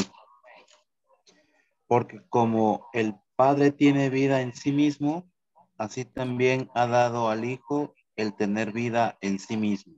[1.85, 5.31] Porque como el Padre tiene vida en sí mismo,
[5.77, 9.93] así también ha dado al Hijo el tener vida en sí mismo.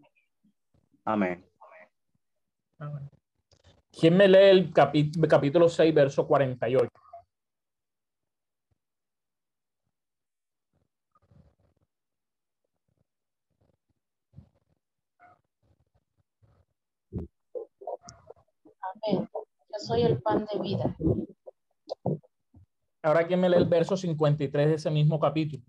[1.05, 1.49] Amén.
[2.79, 3.14] Amén.
[3.97, 6.89] ¿Quién me lee el capítulo 6, verso 48?
[18.81, 19.29] Amén.
[19.33, 20.95] Yo soy el pan de vida.
[23.01, 25.63] Ahora, ¿quién me lee el verso 53 de ese mismo capítulo?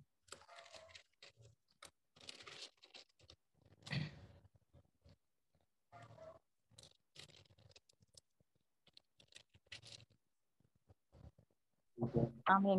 [12.47, 12.79] Amén.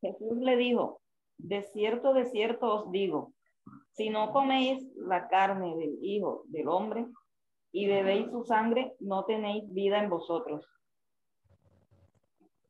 [0.00, 1.00] Jesús le dijo,
[1.38, 3.32] de cierto, de cierto os digo,
[3.92, 7.06] si no coméis la carne del Hijo del Hombre
[7.72, 10.66] y bebéis su sangre, no tenéis vida en vosotros.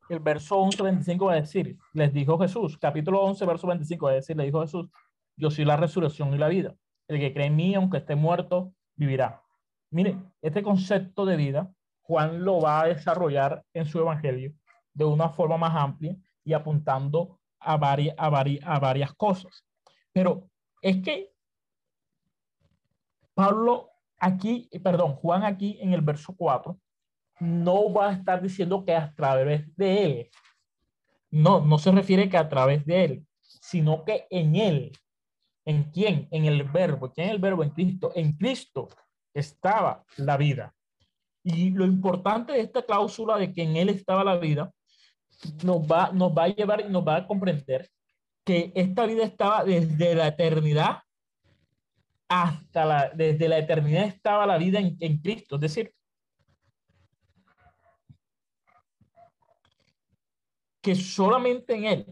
[0.09, 4.11] El verso 11, 25 va a decir, les dijo Jesús, capítulo 11, verso 25 va
[4.11, 4.89] a decir, le dijo Jesús,
[5.37, 6.75] yo soy la resurrección y la vida.
[7.07, 9.41] El que cree en mí, aunque esté muerto, vivirá.
[9.89, 14.53] Mire, este concepto de vida, Juan lo va a desarrollar en su evangelio
[14.93, 19.65] de una forma más amplia y apuntando a varias, a varias, a varias cosas.
[20.11, 20.49] Pero
[20.81, 21.31] es que
[23.33, 26.79] Pablo aquí, perdón, Juan aquí en el verso 4,
[27.39, 30.29] no va a estar diciendo que a través de él.
[31.31, 34.91] No, no se refiere que a través de él, sino que en él.
[35.65, 36.27] ¿En quién?
[36.31, 37.11] En el verbo.
[37.11, 37.63] ¿Quién el verbo?
[37.63, 38.11] En Cristo.
[38.15, 38.89] En Cristo
[39.33, 40.73] estaba la vida.
[41.43, 44.71] Y lo importante de esta cláusula de que en él estaba la vida
[45.63, 47.89] nos va, nos va a llevar y nos va a comprender
[48.45, 50.99] que esta vida estaba desde la eternidad
[52.27, 55.55] hasta la, desde la eternidad estaba la vida en, en Cristo.
[55.55, 55.93] Es decir,
[60.81, 62.05] que solamente en Él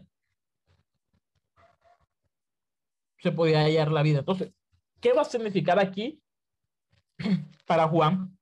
[3.18, 4.20] se podía hallar la vida.
[4.20, 4.52] Entonces,
[5.00, 6.22] ¿qué va a significar aquí
[7.66, 8.38] para Juan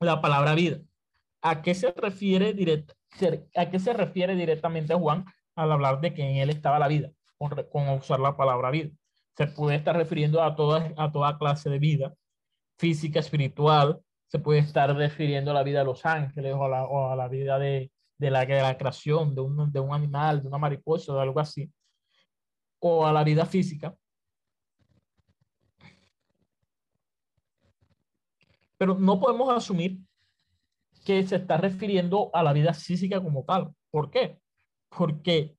[0.00, 0.80] la palabra vida?
[1.42, 2.94] ¿A qué se refiere directa,
[3.54, 7.10] ¿A qué se refiere directamente Juan al hablar de que en él estaba la vida,
[7.38, 8.90] con, con usar la palabra vida?
[9.36, 12.14] Se puede estar refiriendo a toda, a toda clase de vida,
[12.78, 16.84] física, espiritual, se puede estar refiriendo a la vida de los ángeles o a la,
[16.84, 20.42] o a la vida de, de, la, de la creación, de un, de un animal,
[20.42, 21.70] de una mariposa o algo así,
[22.80, 23.94] o a la vida física.
[28.78, 29.98] Pero no podemos asumir
[31.06, 33.72] que se está refiriendo a la vida física como tal.
[33.90, 34.40] ¿Por qué?
[34.90, 35.56] Porque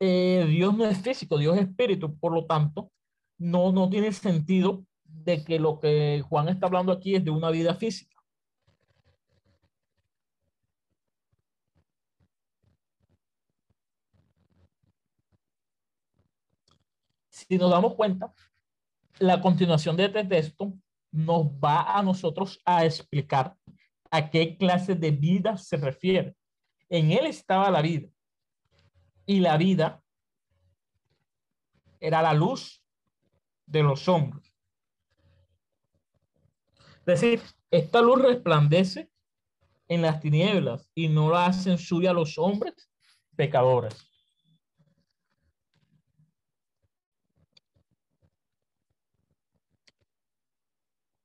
[0.00, 2.90] eh, Dios no es físico, Dios es espíritu, por lo tanto,
[3.38, 7.50] no, no tiene sentido de que lo que Juan está hablando aquí es de una
[7.50, 8.16] vida física.
[17.28, 18.32] Si nos damos cuenta,
[19.18, 20.72] la continuación de este texto
[21.10, 23.56] nos va a nosotros a explicar
[24.10, 26.36] a qué clase de vida se refiere.
[26.88, 28.08] En él estaba la vida.
[29.26, 30.02] Y la vida
[32.00, 32.82] era la luz
[33.66, 34.52] de los hombres.
[37.00, 39.10] Es decir, esta luz resplandece
[39.86, 42.90] en las tinieblas y no la hacen suya los hombres
[43.36, 44.06] pecadores.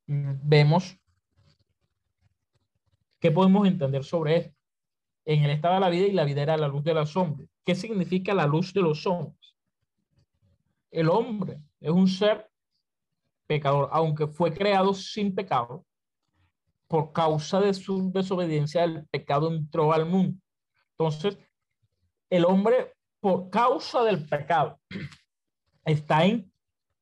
[0.08, 0.98] Vemos
[3.26, 4.56] ¿Qué podemos entender sobre esto?
[5.26, 7.50] En él estaba la vida y la vida era la luz de los hombres.
[7.66, 9.56] ¿Qué significa la luz de los hombres?
[10.92, 12.48] El hombre es un ser
[13.48, 15.84] pecador, aunque fue creado sin pecado,
[16.88, 20.40] por causa de su desobediencia, el pecado entró al mundo.
[20.92, 21.40] Entonces,
[22.30, 24.80] el hombre, por causa del pecado,
[25.84, 26.54] está en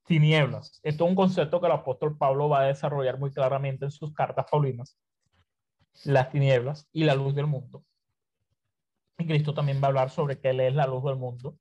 [0.06, 0.80] tinieblas.
[0.84, 4.14] Esto es un concepto que el apóstol Pablo va a desarrollar muy claramente en sus
[4.14, 4.98] cartas paulinas
[6.06, 7.84] las tinieblas y la luz del mundo.
[9.18, 11.58] Y Cristo también va a hablar sobre que Él es la luz del mundo.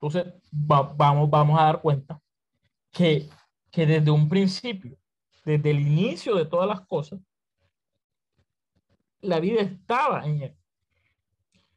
[0.00, 2.20] Entonces, vamos, vamos a dar cuenta
[2.90, 3.28] que,
[3.70, 4.96] que desde un principio,
[5.44, 7.20] desde el inicio de todas las cosas,
[9.20, 10.56] la vida estaba en Él.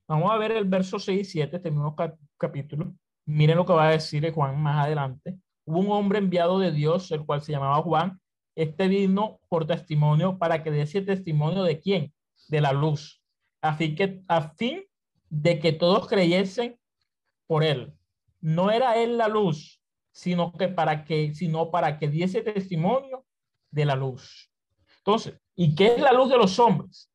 [0.07, 1.95] Vamos a ver el verso 6 y 7, este mismo
[2.37, 2.93] capítulo.
[3.25, 5.37] Miren lo que va a decir Juan más adelante.
[5.65, 8.19] Hubo un hombre enviado de Dios, el cual se llamaba Juan,
[8.55, 12.13] este vino por testimonio para que ese testimonio de quién?
[12.47, 13.21] De la luz.
[13.61, 14.83] A fin, que, a fin
[15.29, 16.79] de que todos creyesen
[17.47, 17.93] por él.
[18.41, 19.81] No era él la luz,
[20.11, 23.25] sino que para que, sino para que diese testimonio
[23.71, 24.51] de la luz.
[24.97, 27.11] Entonces, ¿y qué es la luz de los hombres?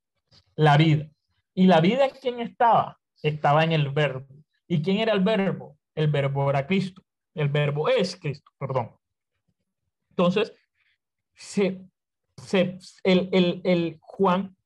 [0.54, 1.08] La vida.
[1.54, 2.98] ¿Y la vida en quién estaba?
[3.22, 4.26] Estaba en el verbo.
[4.66, 5.78] ¿Y quién era el verbo?
[5.94, 7.02] El verbo era Cristo.
[7.34, 8.90] El verbo es Cristo, perdón.
[10.10, 10.52] Entonces,
[11.34, 11.80] se,
[12.36, 14.56] se, el, el, el Juan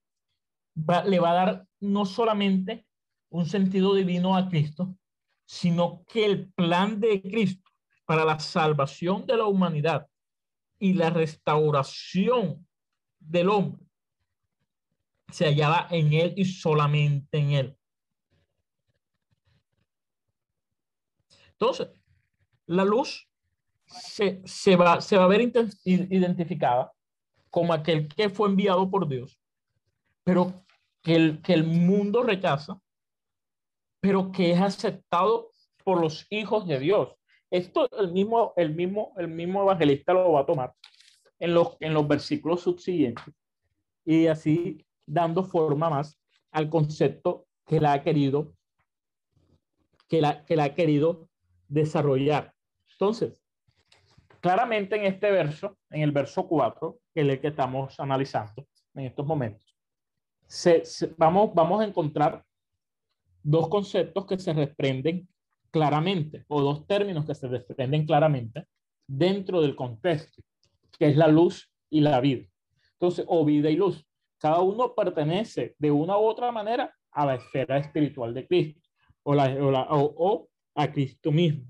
[0.77, 2.87] va- le va a dar no solamente
[3.31, 4.97] un sentido divino a Cristo,
[5.45, 7.71] sino que el plan de Cristo
[8.05, 10.07] para la salvación de la humanidad
[10.79, 12.67] y la restauración
[13.19, 13.85] del hombre
[15.31, 17.79] se hallaba en él y solamente en él.
[21.53, 21.89] Entonces,
[22.67, 23.28] la luz
[23.89, 25.53] se, se va, se va a ver
[25.85, 26.93] identificada
[27.51, 29.41] como aquel que fue enviado por Dios,
[30.25, 30.65] pero
[31.03, 32.81] que el, que el mundo rechaza,
[34.01, 35.51] pero que es aceptado
[35.85, 37.15] por los hijos de Dios.
[37.51, 40.75] Esto el mismo, el mismo, el mismo evangelista lo va a tomar
[41.39, 43.35] en los, en los versículos subsiguientes
[44.05, 46.21] y así dando forma más
[46.51, 48.55] al concepto que la ha querido,
[50.09, 51.29] que la, que la ha querido
[51.69, 52.55] desarrollar.
[52.93, 53.43] Entonces,
[54.41, 59.07] claramente en este verso, en el verso 4, que es el que estamos analizando en
[59.07, 59.77] estos momentos,
[60.47, 62.45] se, se- vamos, vamos a encontrar
[63.43, 65.29] dos conceptos que se desprenden
[65.71, 68.67] claramente, o dos términos que se desprenden claramente
[69.07, 70.43] dentro del contexto,
[70.99, 72.47] que es la luz y la vida.
[72.93, 74.05] Entonces, o vida y luz.
[74.39, 78.81] Cada uno pertenece de una u otra manera a la esfera espiritual de Cristo,
[79.23, 81.65] o, la, o, la- o- o a Cristo mismo.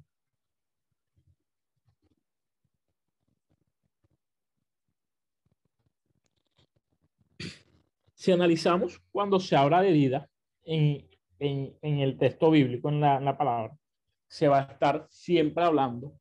[8.19, 10.29] Si analizamos cuando se habla de vida
[10.65, 11.09] en,
[11.39, 13.79] en, en el texto bíblico, en la, en la palabra,
[14.27, 16.19] se va a estar siempre hablando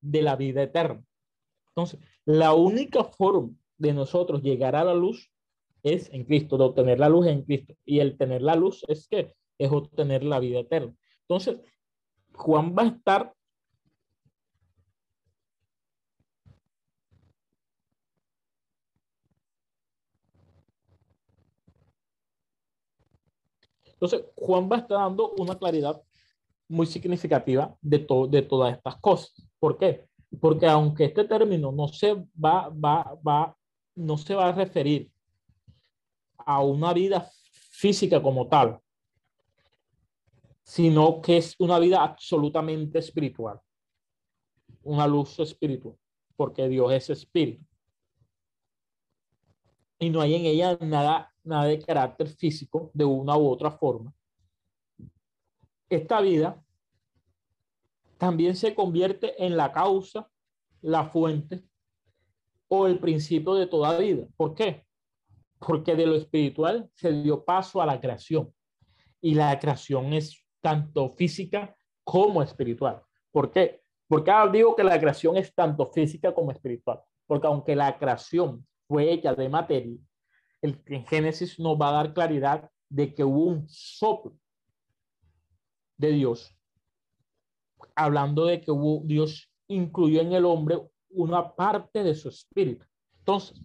[0.00, 1.04] de la vida eterna.
[1.68, 5.30] Entonces, la única forma de nosotros llegar a la luz
[5.84, 7.74] es en Cristo, de obtener la luz en Cristo.
[7.84, 10.92] Y el tener la luz es que es obtener la vida eterna.
[11.20, 11.60] Entonces,
[12.32, 13.32] Juan va a estar
[23.96, 26.00] Entonces, Juan va a estar dando una claridad
[26.68, 29.32] muy significativa de, to- de todas estas cosas.
[29.58, 30.06] ¿Por qué?
[30.40, 33.56] Porque aunque este término no se va, va, va,
[33.94, 35.10] no se va a referir
[36.38, 37.28] a una vida
[37.70, 38.78] física como tal,
[40.62, 43.60] sino que es una vida absolutamente espiritual,
[44.82, 45.96] una luz espiritual,
[46.36, 47.64] porque Dios es espíritu.
[49.98, 54.12] Y no hay en ella nada, nada de carácter físico de una u otra forma.
[55.88, 56.62] Esta vida
[58.18, 60.28] también se convierte en la causa,
[60.80, 61.62] la fuente
[62.68, 64.26] o el principio de toda vida.
[64.36, 64.84] ¿Por qué?
[65.58, 68.52] Porque de lo espiritual se dio paso a la creación
[69.20, 73.02] y la creación es tanto física como espiritual.
[73.30, 73.82] ¿Por qué?
[74.08, 78.66] Porque ahora digo que la creación es tanto física como espiritual, porque aunque la creación
[78.86, 79.96] fue hecha de materia,
[80.66, 84.36] el en Génesis nos va a dar claridad de que hubo un soplo
[85.96, 86.54] de Dios,
[87.94, 88.72] hablando de que
[89.04, 90.78] Dios incluyó en el hombre
[91.10, 92.84] una parte de su espíritu.
[93.18, 93.60] Entonces,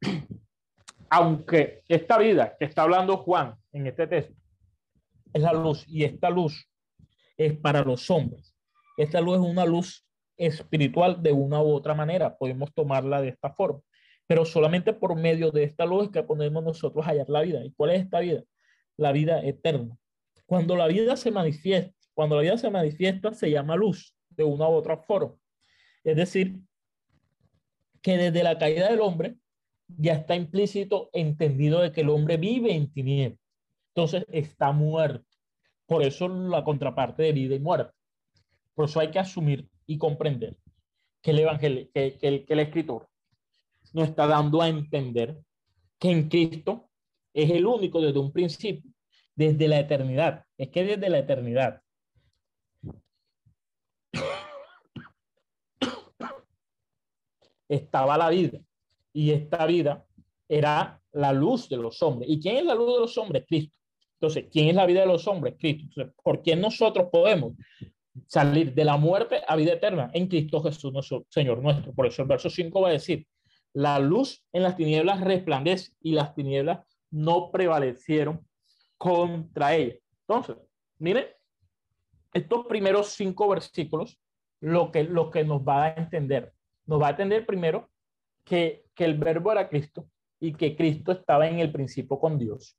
[1.10, 4.34] aunque esta vida que está hablando Juan en este texto
[5.32, 6.68] es la luz y esta luz
[7.36, 8.54] es para los hombres,
[8.96, 10.04] esta luz es una luz
[10.36, 13.80] espiritual de una u otra manera, podemos tomarla de esta forma,
[14.26, 17.64] pero solamente por medio de esta que podemos nosotros hallar la vida.
[17.64, 18.42] ¿Y cuál es esta vida?
[18.96, 19.96] La vida eterna.
[20.46, 24.68] Cuando la vida se manifiesta, cuando la vida se manifiesta, se llama luz de una
[24.68, 25.34] u otra forma.
[26.02, 26.58] Es decir,
[28.02, 29.36] que desde la caída del hombre
[29.88, 33.38] ya está implícito entendido de que el hombre vive en tinieblas.
[33.94, 35.26] Entonces está muerto.
[35.86, 37.92] Por eso la contraparte de vida y muerte.
[38.74, 40.56] Por eso hay que asumir y comprender
[41.22, 43.08] que el evangelio, que, que que el escritor
[43.96, 45.38] nos está dando a entender
[45.98, 46.90] que en Cristo
[47.32, 48.90] es el único desde un principio,
[49.34, 50.44] desde la eternidad.
[50.58, 51.80] Es que desde la eternidad
[57.66, 58.60] estaba la vida
[59.14, 60.04] y esta vida
[60.46, 62.28] era la luz de los hombres.
[62.28, 63.44] ¿Y quién es la luz de los hombres?
[63.48, 63.74] Cristo.
[64.20, 65.54] Entonces, ¿quién es la vida de los hombres?
[65.58, 65.84] Cristo.
[65.86, 67.54] Entonces, ¿por quién nosotros podemos
[68.26, 70.10] salir de la muerte a vida eterna?
[70.12, 71.94] En Cristo Jesús, nuestro Señor nuestro.
[71.94, 73.26] Por eso el verso 5 va a decir,
[73.72, 78.46] la luz en las tinieblas resplandece y las tinieblas no prevalecieron
[78.96, 79.96] contra ella.
[80.20, 80.56] Entonces,
[80.98, 81.26] miren,
[82.32, 84.18] estos primeros cinco versículos,
[84.60, 86.52] lo que, lo que nos va a entender,
[86.86, 87.90] nos va a entender primero
[88.44, 90.08] que, que el verbo era Cristo
[90.40, 92.78] y que Cristo estaba en el principio con Dios.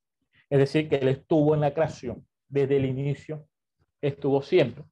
[0.49, 3.47] Es decir, que Él estuvo en la creación desde el inicio,
[4.01, 4.83] estuvo siempre.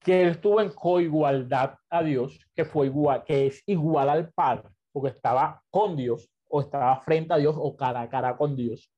[0.00, 4.68] Que Él estuvo en coigualdad a Dios, que, fue igual, que es igual al Padre.
[4.92, 8.90] porque estaba con Dios o estaba frente a Dios o cara a cara con Dios.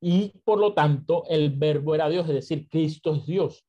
[0.00, 3.66] Y por lo tanto, el verbo era Dios, es decir, Cristo es Dios.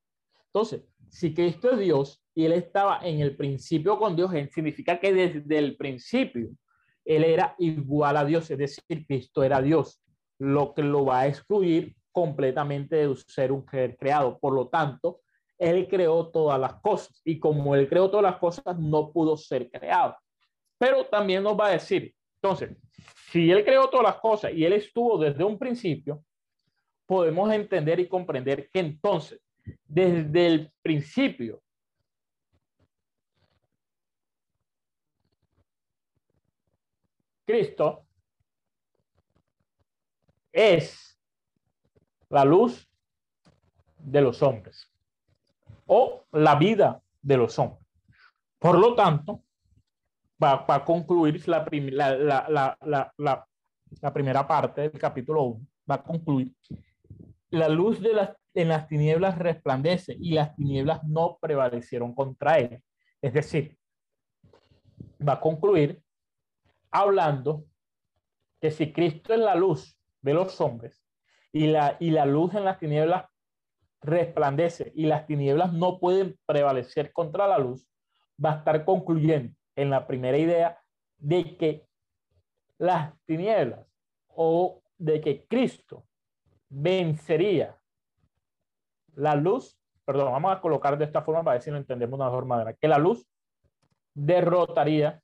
[0.47, 5.13] Entonces, si Cristo es Dios y él estaba en el principio con Dios, significa que
[5.13, 6.49] desde el principio
[7.05, 10.01] él era igual a Dios, es decir, Cristo era Dios,
[10.37, 14.37] lo que lo va a excluir completamente de ser un ser creado.
[14.39, 15.21] Por lo tanto,
[15.57, 19.69] él creó todas las cosas y como él creó todas las cosas, no pudo ser
[19.69, 20.15] creado.
[20.77, 22.77] Pero también nos va a decir, entonces,
[23.31, 26.23] si él creó todas las cosas y él estuvo desde un principio,
[27.05, 29.41] podemos entender y comprender que entonces,
[29.85, 31.61] desde el principio,
[37.45, 38.05] Cristo
[40.51, 41.17] es
[42.29, 42.85] la luz
[43.99, 44.91] de los hombres
[45.87, 47.85] o la vida de los hombres.
[48.59, 49.43] Por lo tanto,
[50.41, 51.65] va, a concluir la,
[52.79, 56.53] la, primera parte del capítulo 1, va a concluir.
[57.49, 62.81] La luz de las, en las tinieblas resplandece y las tinieblas no prevalecieron contra él.
[63.21, 63.77] Es decir,
[65.27, 66.01] va a concluir
[66.91, 67.65] hablando
[68.59, 71.03] que si Cristo es la luz de los hombres
[71.51, 73.25] y la, y la luz en las tinieblas
[74.07, 77.87] resplandece y las tinieblas no pueden prevalecer contra la luz,
[78.43, 80.81] va a estar concluyendo en la primera idea
[81.17, 81.87] de que
[82.77, 83.85] las tinieblas
[84.27, 86.05] o de que Cristo
[86.69, 87.77] vencería
[89.15, 92.23] la luz, perdón, vamos a colocar de esta forma para ver si lo entendemos de
[92.23, 93.27] una mejor manera, que la luz
[94.13, 95.21] derrotaría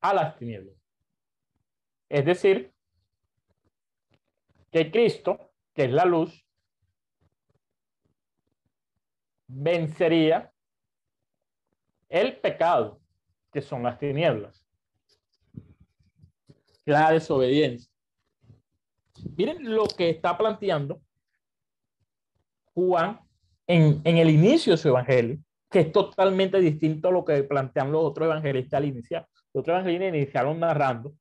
[0.00, 0.76] a las tinieblas.
[2.08, 2.72] Es decir,
[4.70, 6.46] que Cristo, que es la luz,
[9.52, 10.52] vencería
[12.08, 13.00] el pecado,
[13.52, 14.64] que son las tinieblas,
[16.84, 17.90] la desobediencia.
[19.36, 21.00] Miren lo que está planteando
[22.74, 23.20] Juan
[23.66, 25.38] en, en, el inicio de su evangelio,
[25.70, 29.26] que es totalmente distinto a lo que plantean los otros evangelistas al iniciar.
[29.52, 31.12] Los otros evangelistas iniciaron narrando,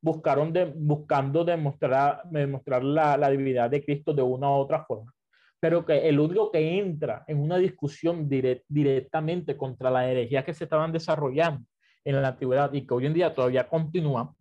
[0.00, 5.15] buscaron de, buscando demostrar, demostrar la, la divinidad de Cristo de una u otra forma
[5.60, 10.64] pero que el único que entra en una discusión directamente contra la herejía que se
[10.64, 11.66] estaban desarrollando
[12.04, 14.34] en la antigüedad y que hoy en día todavía continúa,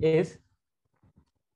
[0.00, 0.42] es,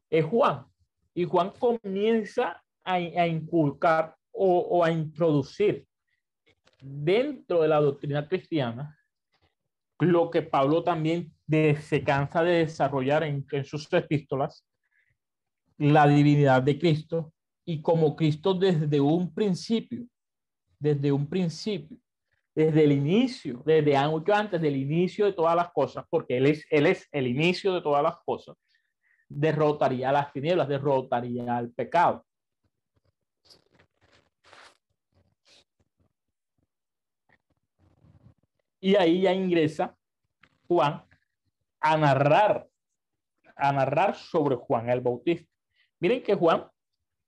[0.08, 0.66] es Juan.
[1.14, 5.86] Y Juan comienza a, a inculcar o, o, a introducir
[6.80, 8.96] dentro de la doctrina cristiana
[9.98, 14.64] lo que Pablo también se cansa de desarrollar en, en sus epístolas,
[15.78, 17.32] la divinidad de Cristo
[17.64, 20.06] y como Cristo desde un principio,
[20.78, 21.98] desde un principio,
[22.54, 26.66] desde el inicio, desde mucho antes del inicio de todas las cosas, porque Él es,
[26.70, 28.56] él es el inicio de todas las cosas,
[29.28, 32.24] derrotaría las tinieblas, derrotaría al pecado.
[38.80, 39.96] Y ahí ya ingresa
[40.68, 41.04] Juan
[41.80, 42.68] a narrar,
[43.56, 45.55] a narrar sobre Juan el Bautista.
[46.00, 46.66] Miren que Juan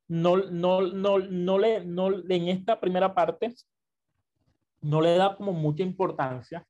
[0.09, 3.55] no, no, no, no, le, no en esta primera parte
[4.81, 6.67] no le da como mucha importancia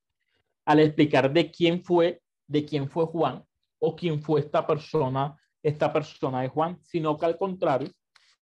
[0.65, 3.45] al explicar de quién fue, de quién fue Juan
[3.79, 7.91] o quién fue esta persona, esta persona de Juan, sino que al contrario,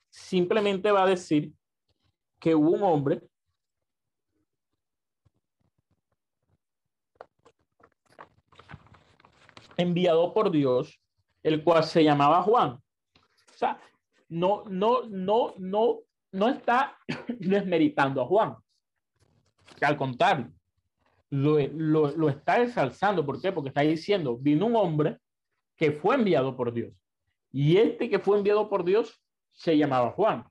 [0.09, 1.53] simplemente va a decir
[2.41, 3.23] que hubo un hombre
[9.77, 11.01] enviado por Dios,
[11.43, 12.81] el cual se llamaba Juan.
[13.57, 13.81] O sea,
[14.29, 16.01] no, no, no, no,
[16.33, 16.99] no está
[17.41, 18.55] desmeritando a Juan.
[19.81, 20.53] Al contrario,
[21.31, 23.25] lo, lo, está ensalzando.
[23.25, 23.53] ¿Por qué?
[23.53, 25.17] Porque está diciendo, vino un hombre
[25.75, 26.93] que fue enviado por Dios.
[27.51, 30.45] Y este que fue enviado por Dios se llamaba Juan.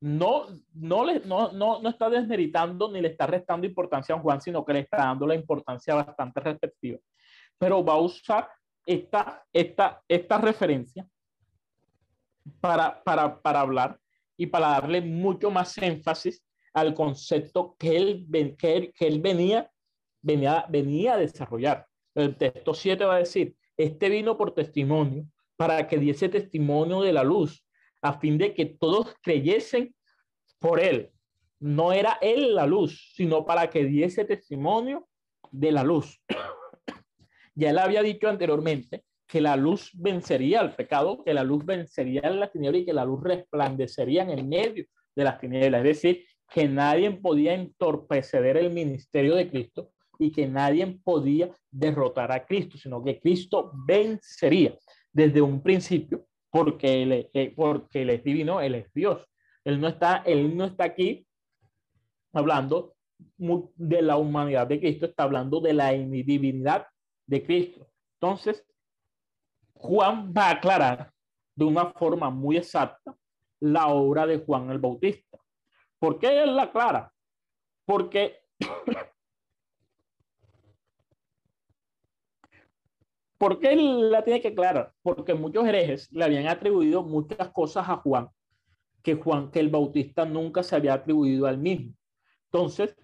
[0.00, 4.38] No, no, le, no, no, no está desmeritando ni le está restando importancia a Juan,
[4.42, 6.98] sino que le está dando la importancia bastante respectiva.
[7.56, 8.50] Pero va a usar
[8.84, 11.08] esta, esta, esta referencia
[12.60, 13.98] para, para, para hablar
[14.36, 16.42] y para darle mucho más énfasis
[16.72, 18.26] al concepto que él,
[18.58, 19.70] que que él venía,
[20.20, 21.86] venía, venía a desarrollar.
[22.14, 25.26] El texto 7 va a decir, este vino por testimonio
[25.56, 27.64] para que diese testimonio de la luz,
[28.02, 29.94] a fin de que todos creyesen
[30.58, 31.10] por él.
[31.60, 35.08] No era él la luz, sino para que diese testimonio
[35.50, 36.20] de la luz.
[37.54, 42.28] ya él había dicho anteriormente que la luz vencería al pecado, que la luz vencería
[42.30, 45.80] la tiniebla y que la luz resplandecería en el medio de las tinieblas.
[45.80, 52.32] Es decir, que nadie podía entorpecer el ministerio de Cristo, y que nadie podía derrotar
[52.32, 54.76] a Cristo, sino que Cristo vencería
[55.12, 59.26] desde un principio porque él, eh, porque él es divino, él es Dios.
[59.64, 61.26] Él no está, él no está aquí
[62.32, 62.94] hablando
[63.76, 66.86] de la humanidad de Cristo, está hablando de la divinidad
[67.26, 67.88] de Cristo.
[68.20, 68.64] Entonces,
[69.84, 71.12] Juan va a aclarar
[71.54, 73.14] de una forma muy exacta
[73.60, 75.38] la obra de Juan el Bautista.
[75.98, 77.12] ¿Por qué él la aclara?
[77.84, 78.38] Porque
[83.36, 84.94] ¿Por qué él la tiene que aclarar?
[85.02, 88.30] Porque muchos herejes le habían atribuido muchas cosas a Juan
[89.02, 91.92] que Juan, que el Bautista nunca se había atribuido al mismo.
[92.46, 92.96] Entonces,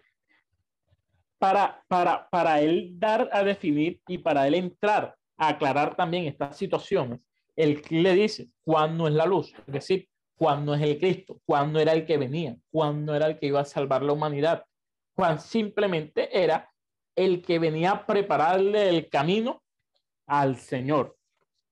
[1.39, 5.15] para, para, para él dar a definir y para él entrar
[5.49, 7.21] aclarar también estas situaciones,
[7.57, 11.41] él le dice, Juan no es la luz, es decir, Juan no es el Cristo,
[11.47, 14.13] Juan no era el que venía, Juan no era el que iba a salvar la
[14.13, 14.65] humanidad,
[15.15, 16.71] Juan simplemente era
[17.15, 19.63] el que venía a prepararle el camino
[20.27, 21.17] al Señor.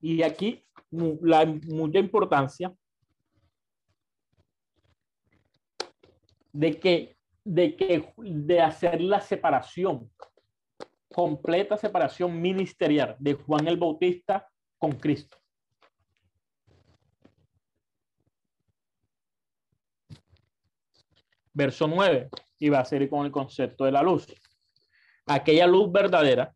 [0.00, 2.74] Y aquí la mucha importancia
[6.52, 10.10] de que, de que, de hacer la separación,
[11.12, 15.36] completa separación ministerial de Juan el Bautista con Cristo.
[21.52, 22.28] Verso 9,
[22.60, 24.26] y va a ser con el concepto de la luz.
[25.26, 26.54] Aquella luz verdadera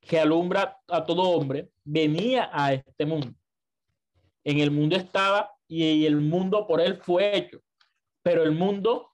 [0.00, 3.34] que alumbra a todo hombre, venía a este mundo.
[4.42, 7.60] En el mundo estaba y el mundo por él fue hecho,
[8.22, 9.07] pero el mundo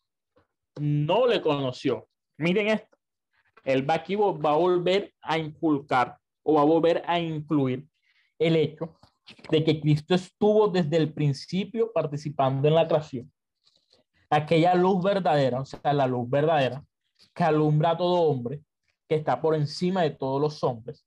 [0.81, 2.09] no le conoció.
[2.39, 2.97] Miren esto.
[3.65, 7.87] El aquí va a volver a inculcar o va a volver a incluir
[8.39, 8.99] el hecho
[9.51, 13.33] de que Cristo estuvo desde el principio participando en la creación.
[14.29, 16.85] Aquella luz verdadera, o sea, la luz verdadera
[17.35, 18.63] que alumbra a todo hombre,
[19.09, 21.07] que está por encima de todos los hombres,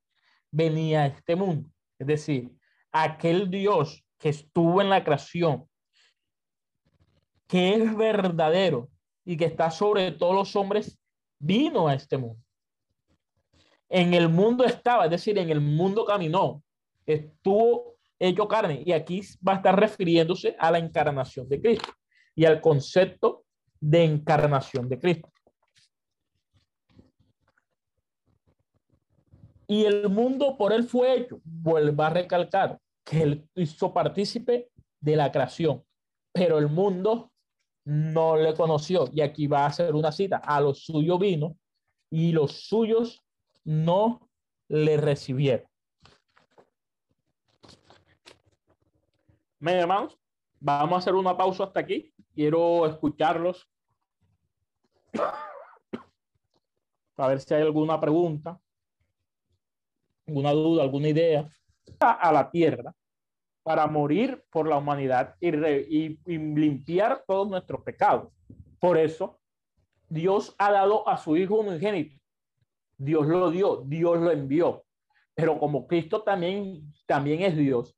[0.51, 1.70] venía a este mundo.
[1.99, 2.51] Es decir,
[2.91, 5.68] aquel Dios que estuvo en la creación,
[7.47, 8.89] que es verdadero
[9.28, 10.97] y que está sobre todos los hombres,
[11.38, 12.41] vino a este mundo.
[13.89, 16.63] En el mundo estaba, es decir, en el mundo caminó,
[17.05, 18.84] estuvo hecho carne.
[18.86, 21.91] Y aquí va a estar refiriéndose a la encarnación de Cristo
[22.36, 23.43] y al concepto
[23.82, 25.30] de encarnación de Cristo.
[29.67, 31.41] Y el mundo por él fue hecho.
[31.43, 34.69] Vuelve a recalcar que él hizo partícipe
[35.01, 35.84] de la creación,
[36.32, 37.30] pero el mundo
[37.88, 39.09] no le conoció.
[39.13, 40.38] Y aquí va a hacer una cita.
[40.38, 41.55] A los suyos vino
[42.09, 43.23] y los suyos
[43.63, 44.29] no
[44.67, 45.67] le recibieron.
[49.61, 50.17] Hermanos,
[50.59, 52.13] vamos a hacer una pausa hasta aquí.
[52.35, 53.69] Quiero escucharlos.
[57.15, 58.59] A ver si hay alguna pregunta
[60.27, 61.49] alguna duda, alguna idea,
[61.99, 62.93] a la tierra
[63.68, 65.51] para morir por la humanidad y,
[66.26, 68.32] limpiar todos nuestros pecados.
[68.80, 69.41] Por eso,
[70.07, 72.15] Dios ha dado a su Hijo unigénito.
[72.97, 74.86] Dios lo dio, Dios lo envió.
[75.36, 77.93] Pero como Cristo también, también es Dios,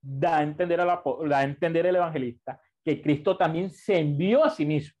[0.00, 4.42] da a, entender a la, da a entender el evangelista que Cristo también se envió
[4.42, 4.96] a sí mismo.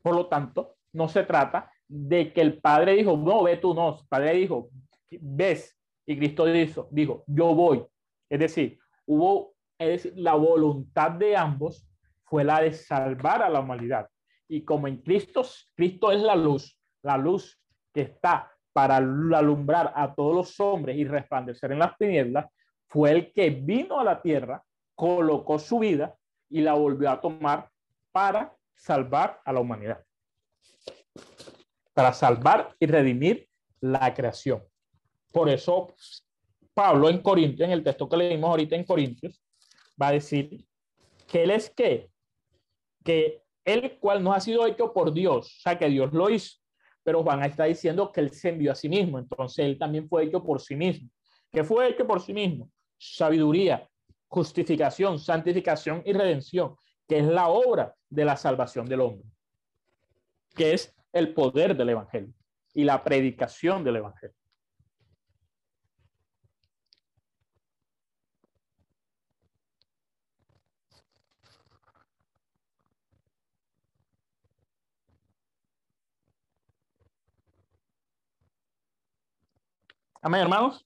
[0.00, 3.98] Por lo tanto, no se trata de que el Padre dijo, no, ve tú, no.
[3.98, 4.70] El Padre dijo,
[5.10, 7.84] ves, y Cristo dijo, dijo, yo voy.
[8.30, 11.88] Es decir, hubo, es la voluntad de ambos
[12.24, 14.08] fue la de salvar a la humanidad.
[14.48, 15.42] Y como en Cristo,
[15.74, 17.60] Cristo es la luz, la luz
[17.92, 22.46] que está para alumbrar a todos los hombres y resplandecer en las tinieblas,
[22.86, 24.62] fue el que vino a la tierra,
[24.94, 26.14] colocó su vida
[26.48, 27.70] y la volvió a tomar
[28.12, 30.04] para salvar a la humanidad.
[31.94, 33.48] Para salvar y redimir
[33.80, 34.62] la creación.
[35.32, 35.94] Por eso
[36.78, 39.42] Pablo en Corintios, en el texto que leímos ahorita en Corintios,
[40.00, 40.64] va a decir
[41.26, 42.08] que él es qué?
[43.02, 46.58] Que el cual no ha sido hecho por Dios, o sea, que Dios lo hizo,
[47.02, 50.26] pero Juan está diciendo que él se envió a sí mismo, entonces él también fue
[50.26, 51.10] hecho por sí mismo.
[51.50, 52.70] ¿Qué fue hecho por sí mismo?
[52.96, 53.84] Sabiduría,
[54.28, 56.76] justificación, santificación y redención,
[57.08, 59.28] que es la obra de la salvación del hombre,
[60.54, 62.32] que es el poder del Evangelio
[62.72, 64.37] y la predicación del Evangelio.
[80.20, 80.84] Amén, hermanos.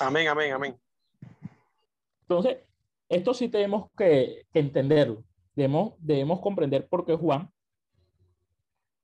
[0.00, 0.80] Amén, amén, amén.
[2.22, 2.58] Entonces,
[3.08, 5.24] esto sí tenemos que, entenderlo.
[5.54, 7.50] Debemos, debemos comprender por qué Juan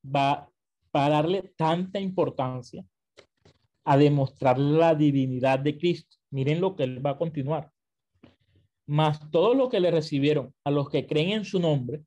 [0.04, 0.48] va,
[0.94, 2.84] va a darle tanta importancia
[3.84, 6.16] a demostrar la divinidad de Cristo.
[6.30, 7.70] Miren lo que él va a continuar.
[8.86, 12.04] Más todo lo que le recibieron a los que creen en su nombre,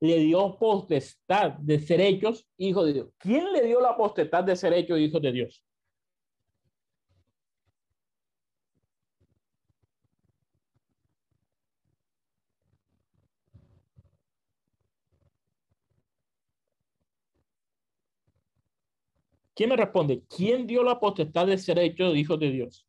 [0.00, 3.08] le dio potestad de ser hechos hijos de Dios.
[3.18, 5.64] ¿Quién le dio la potestad de ser hechos hijos de Dios?
[19.54, 20.22] ¿Quién me responde?
[20.28, 22.86] ¿Quién dio la potestad de ser hechos hijos de Dios?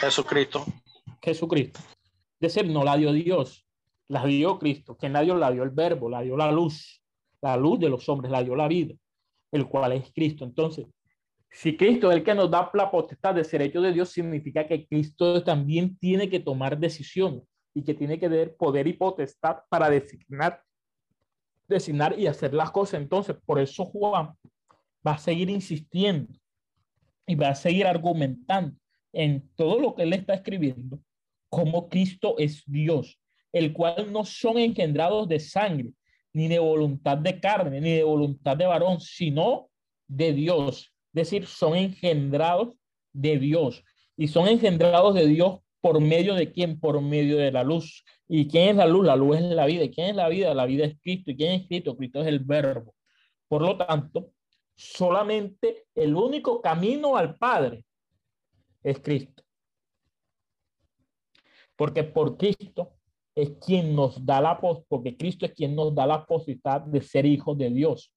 [0.00, 0.64] Jesucristo.
[1.22, 1.78] Jesucristo.
[2.40, 3.67] De ser, no la dio Dios,
[4.08, 4.96] la dio Cristo.
[4.96, 5.36] ¿Quién la dio?
[5.36, 7.02] La dio el verbo, la dio la luz,
[7.40, 8.94] la luz de los hombres, la dio la vida,
[9.52, 10.44] el cual es Cristo.
[10.44, 10.86] Entonces,
[11.50, 14.66] si Cristo es el que nos da la potestad de ser hecho de Dios, significa
[14.66, 17.42] que Cristo también tiene que tomar decisiones
[17.74, 20.62] y que tiene que tener poder y potestad para designar
[21.68, 23.00] designar y hacer las cosas.
[23.00, 24.34] Entonces, por eso Juan
[25.06, 26.32] va a seguir insistiendo
[27.26, 28.76] y va a seguir argumentando
[29.12, 30.98] en todo lo que él está escribiendo,
[31.50, 33.20] como Cristo es Dios,
[33.58, 35.92] el cual no son engendrados de sangre,
[36.32, 39.70] ni de voluntad de carne, ni de voluntad de varón, sino
[40.06, 40.92] de Dios.
[41.12, 42.74] Es decir, son engendrados
[43.12, 43.84] de Dios.
[44.16, 46.80] Y son engendrados de Dios por medio de quién?
[46.80, 48.04] Por medio de la luz.
[48.26, 49.06] ¿Y quién es la luz?
[49.06, 49.84] La luz es la vida.
[49.84, 50.54] ¿Y quién es la vida?
[50.54, 51.30] La vida es Cristo.
[51.30, 51.96] ¿Y quién es Cristo?
[51.96, 52.94] Cristo es el verbo.
[53.48, 54.32] Por lo tanto,
[54.74, 57.84] solamente el único camino al Padre
[58.82, 59.42] es Cristo.
[61.76, 62.97] Porque por Cristo
[63.40, 67.24] es quien nos da la porque Cristo es quien nos da la posibilidad de ser
[67.24, 68.12] hijos de Dios.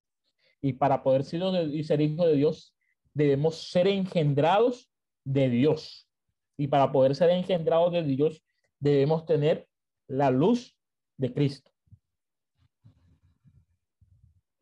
[0.60, 1.40] Y para poder ser,
[1.84, 2.74] ser hijos de Dios,
[3.14, 4.90] debemos ser engendrados
[5.22, 6.08] de Dios.
[6.56, 8.44] Y para poder ser engendrados de Dios,
[8.80, 9.68] debemos tener
[10.08, 10.76] la luz
[11.16, 11.70] de Cristo.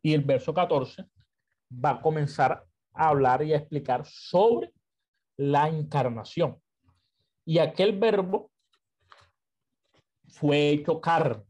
[0.03, 1.07] Y el verso 14
[1.73, 4.71] va a comenzar a hablar y a explicar sobre
[5.37, 6.61] la encarnación.
[7.45, 8.50] Y aquel verbo
[10.31, 11.43] fue hecho carne.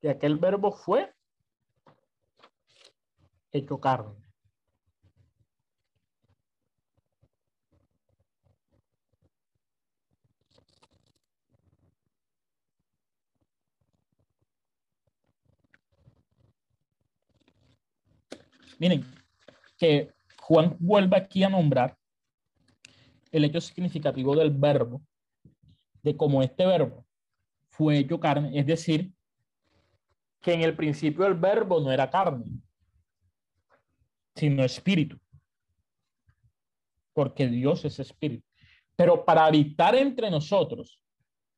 [0.00, 1.12] que aquel verbo fue
[3.80, 4.14] carne.
[18.78, 19.04] Miren,
[19.76, 21.96] que Juan vuelve aquí a nombrar
[23.32, 25.02] el hecho significativo del verbo,
[26.02, 27.04] de cómo este verbo
[27.70, 29.12] fue hecho carne, es decir,
[30.40, 32.44] que en el principio el verbo no era carne,
[34.38, 35.18] sino espíritu,
[37.12, 38.46] porque Dios es espíritu.
[38.94, 41.00] Pero para habitar entre nosotros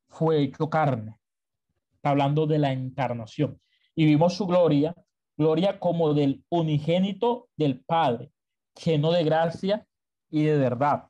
[0.08, 1.14] fue hecho carne,
[2.02, 3.60] hablando de la encarnación.
[3.94, 4.94] Y vimos su gloria,
[5.36, 8.32] gloria como del unigénito del Padre,
[8.82, 9.86] lleno de gracia
[10.30, 11.06] y de verdad.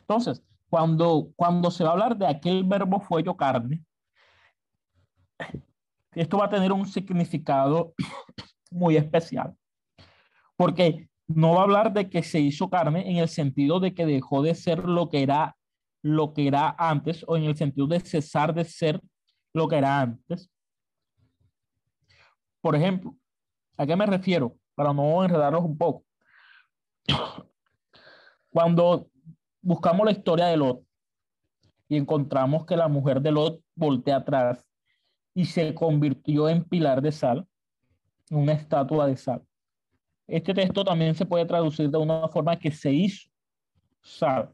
[0.00, 3.82] Entonces, cuando, cuando se va a hablar de aquel verbo fue hecho carne,
[6.14, 7.94] esto va a tener un significado
[8.70, 9.54] muy especial,
[10.56, 14.06] porque no va a hablar de que se hizo carne en el sentido de que
[14.06, 15.56] dejó de ser lo que era
[16.04, 19.00] lo que era antes o en el sentido de cesar de ser
[19.54, 20.50] lo que era antes.
[22.60, 23.16] Por ejemplo,
[23.76, 24.56] ¿a qué me refiero?
[24.74, 26.04] Para no enredarlos un poco.
[28.50, 29.08] Cuando
[29.60, 30.84] buscamos la historia de Lot
[31.88, 34.71] y encontramos que la mujer de Lot voltea atrás
[35.34, 37.46] y se convirtió en pilar de sal,
[38.30, 39.42] una estatua de sal.
[40.26, 43.28] Este texto también se puede traducir de una forma que se hizo
[44.02, 44.52] sal.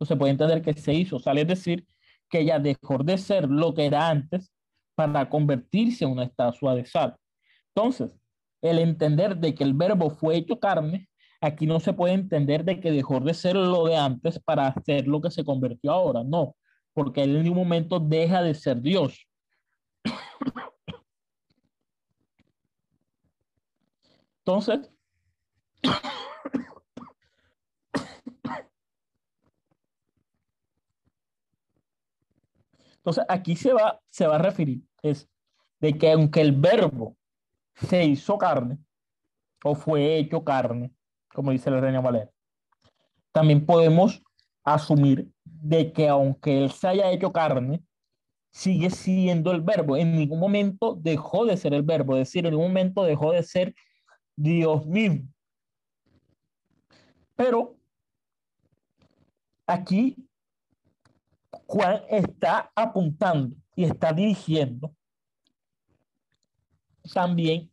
[0.00, 1.86] se puede entender que se hizo sal, es decir,
[2.28, 4.52] que ella dejó de ser lo que era antes
[4.94, 7.16] para convertirse en una estatua de sal.
[7.74, 8.14] Entonces,
[8.60, 11.08] el entender de que el verbo fue hecho carne
[11.44, 15.06] aquí no se puede entender de que dejó de ser lo de antes para hacer
[15.06, 16.56] lo que se convirtió ahora, no,
[16.94, 19.26] porque él en un momento deja de ser Dios.
[24.38, 24.90] Entonces,
[33.04, 35.28] Entonces, aquí se va, se va a referir, es
[35.78, 37.18] de que aunque el verbo
[37.74, 38.78] se hizo carne,
[39.62, 40.90] o fue hecho carne,
[41.28, 42.30] como dice la Reina Valera,
[43.30, 44.22] también podemos
[44.62, 45.30] asumir
[45.64, 47.82] de que aunque él se haya hecho carne,
[48.50, 49.96] sigue siendo el verbo.
[49.96, 53.42] En ningún momento dejó de ser el verbo, es decir, en ningún momento dejó de
[53.42, 53.74] ser
[54.36, 55.26] Dios mismo.
[57.34, 57.78] Pero
[59.66, 60.28] aquí
[61.66, 64.94] Juan está apuntando y está dirigiendo
[67.14, 67.72] también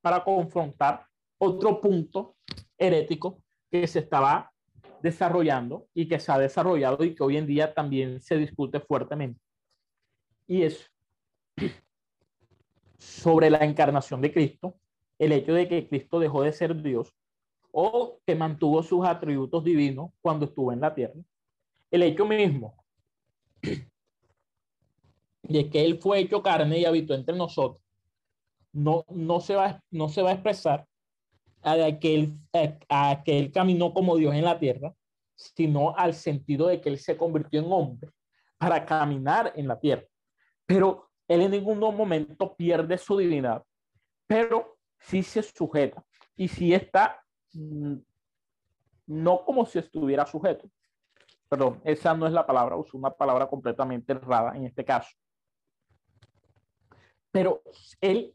[0.00, 1.04] para confrontar
[1.36, 2.36] otro punto
[2.78, 4.52] herético que se estaba
[5.02, 9.40] desarrollando y que se ha desarrollado y que hoy en día también se discute fuertemente.
[10.46, 10.90] Y es
[12.98, 14.76] sobre la encarnación de Cristo,
[15.18, 17.14] el hecho de que Cristo dejó de ser Dios
[17.70, 21.20] o que mantuvo sus atributos divinos cuando estuvo en la tierra.
[21.90, 22.74] El hecho mismo
[25.42, 27.82] de que Él fue hecho carne y habitó entre nosotros,
[28.72, 30.87] no, no, se, va, no se va a expresar
[31.62, 32.38] a que, él,
[32.88, 34.94] a que caminó como Dios en la tierra,
[35.34, 38.10] sino al sentido de que Él se convirtió en hombre
[38.58, 40.04] para caminar en la tierra.
[40.66, 43.62] Pero Él en ningún momento pierde su divinidad,
[44.26, 46.04] pero sí se sujeta
[46.36, 47.96] y sí está mm,
[49.06, 50.68] no como si estuviera sujeto.
[51.48, 55.10] Perdón, esa no es la palabra, uso una palabra completamente errada en este caso.
[57.30, 57.62] Pero
[58.00, 58.34] él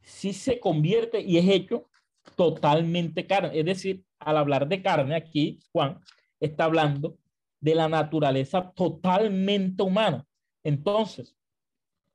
[0.00, 1.88] sí se convierte y es hecho
[2.36, 3.58] totalmente carne.
[3.58, 5.98] Es decir, al hablar de carne aquí, Juan
[6.40, 7.18] está hablando
[7.60, 10.26] de la naturaleza totalmente humana.
[10.64, 11.36] Entonces,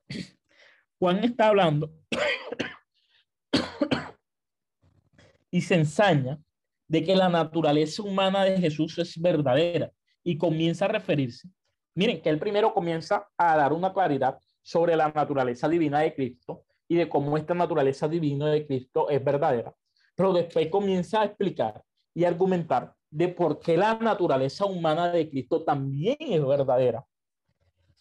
[0.98, 1.92] Juan está hablando
[5.50, 6.38] y se ensaña
[6.86, 9.92] de que la naturaleza humana de Jesús es verdadera
[10.24, 11.48] y comienza a referirse.
[11.94, 16.64] Miren, que él primero comienza a dar una claridad sobre la naturaleza divina de Cristo
[16.86, 19.74] y de cómo esta naturaleza divina de Cristo es verdadera.
[20.18, 21.80] Pero después comienza a explicar
[22.12, 27.06] y argumentar de por qué la naturaleza humana de Cristo también es verdadera.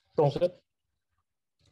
[0.10, 0.52] Entonces,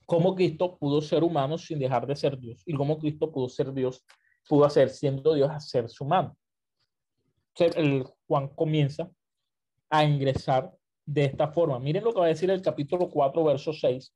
[0.06, 3.74] cómo Cristo pudo ser humano sin dejar de ser Dios y cómo Cristo pudo ser
[3.74, 4.06] Dios
[4.48, 6.38] pudo hacer siendo Dios hacerse humano.
[7.58, 9.10] el Juan comienza
[9.90, 10.72] a ingresar
[11.08, 11.80] de esta forma.
[11.80, 14.14] Miren lo que va a decir el capítulo 4, verso 6.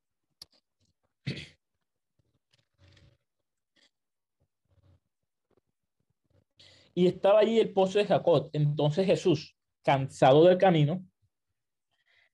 [7.00, 8.50] Y estaba allí el pozo de Jacob.
[8.52, 11.02] Entonces Jesús, cansado del camino,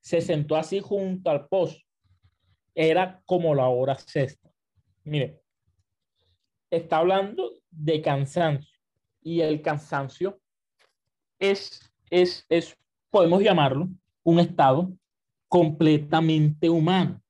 [0.02, 1.78] se sentó así junto al pozo.
[2.74, 4.52] Era como la hora sexta.
[5.04, 5.40] Miren,
[6.72, 8.76] está hablando de cansancio.
[9.22, 10.42] Y el cansancio
[11.38, 12.76] es, es, es,
[13.12, 13.88] podemos llamarlo,
[14.24, 14.92] un estado
[15.48, 17.22] completamente humano.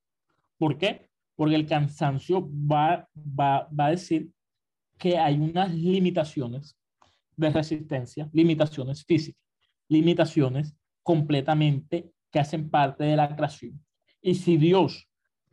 [0.58, 1.10] ¿Por qué?
[1.36, 4.32] Porque el cansancio va, va, va a decir
[4.98, 6.78] que hay unas limitaciones
[7.38, 9.42] de resistencia, limitaciones físicas,
[9.88, 13.84] limitaciones completamente que hacen parte de la creación.
[14.22, 15.10] Y si Dios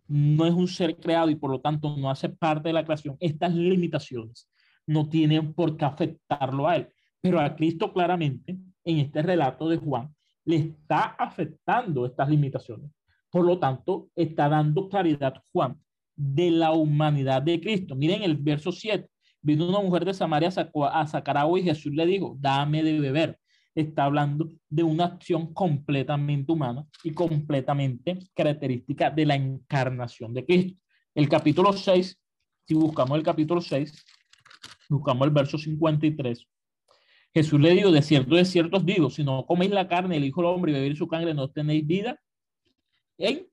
[0.09, 3.17] no es un ser creado y por lo tanto no hace parte de la creación,
[3.21, 4.49] estas limitaciones
[4.87, 6.89] no tienen por qué afectarlo a él.
[7.21, 10.15] Pero a Cristo claramente, en este relato de Juan,
[10.45, 12.91] le está afectando estas limitaciones.
[13.31, 15.81] Por lo tanto, está dando claridad Juan
[16.17, 17.95] de la humanidad de Cristo.
[17.95, 19.09] Miren el verso 7.
[19.43, 20.51] Vino una mujer de Samaria
[20.93, 23.39] a sacar agua y Jesús le dijo, dame de beber.
[23.75, 30.81] Está hablando de una acción completamente humana y completamente característica de la encarnación de Cristo.
[31.15, 32.21] El capítulo 6,
[32.67, 34.05] si buscamos el capítulo 6,
[34.89, 36.47] buscamos el verso 53.
[37.35, 40.25] Jesús le dijo, de cierto, de cierto os digo, si no coméis la carne del
[40.25, 42.21] Hijo del Hombre y bebéis su carne, no tenéis vida
[43.19, 43.49] en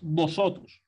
[0.00, 0.83] vosotros.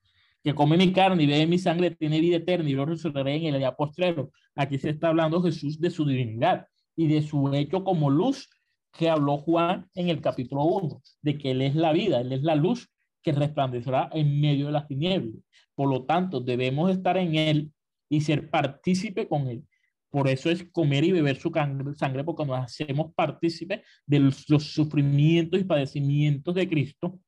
[0.47, 3.47] Que come mi carne y bebe mi sangre, tiene vida eterna y lo resolveré en
[3.47, 4.31] el día postrero.
[4.55, 8.49] Aquí se está hablando Jesús de su divinidad y de su hecho como luz
[8.93, 12.45] que habló Juan en el capítulo 1, de que Él es la vida, Él es
[12.45, 12.89] la luz
[13.25, 15.43] que resplandecerá en medio de las tinieblas.
[15.75, 17.73] Por lo tanto, debemos estar en Él
[18.09, 19.65] y ser partícipe con Él.
[20.11, 21.51] Por eso es comer y beber su
[21.97, 27.19] sangre, porque nos hacemos partícipe de los, sufrimientos y padecimientos de Cristo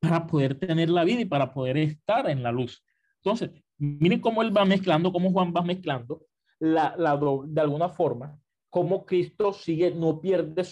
[0.00, 2.82] para poder tener la vida y para poder estar en la luz.
[3.22, 6.22] Entonces, miren cómo él va mezclando, cómo Juan va mezclando
[6.60, 10.64] la, la, de alguna forma, cómo Cristo sigue, no pierde,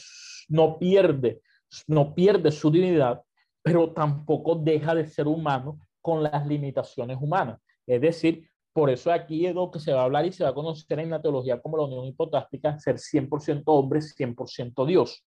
[0.49, 1.43] no pierde,
[1.87, 3.23] no pierde su divinidad,
[3.63, 7.61] pero tampoco deja de ser humano con las limitaciones humanas.
[7.87, 10.51] Es decir, por eso aquí es lo que se va a hablar y se va
[10.51, 15.25] a conocer en la teología como la unión hipotástica, ser 100% hombre, 100% Dios.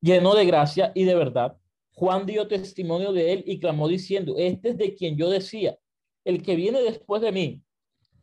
[0.00, 1.56] Lleno de gracia y de verdad.
[1.92, 5.76] Juan dio testimonio de él y clamó diciendo, este es de quien yo decía,
[6.24, 7.62] el que viene después de mí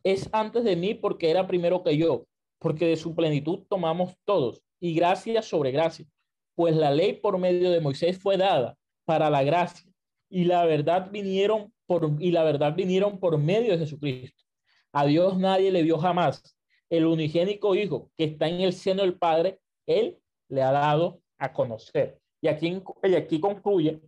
[0.02, 2.26] es antes de mí porque era primero que yo,
[2.58, 6.06] porque de su plenitud tomamos todos y gracia sobre gracia,
[6.54, 9.90] pues la ley por medio de Moisés fue dada para la gracia
[10.30, 14.44] y la verdad vinieron por y la verdad vinieron por medio de Jesucristo.
[14.92, 16.56] A Dios nadie le vio jamás.
[16.88, 21.52] El unigénico hijo que está en el seno del Padre, él le ha dado a
[21.52, 22.20] conocer.
[22.40, 24.00] Y aquí, y aquí concluye,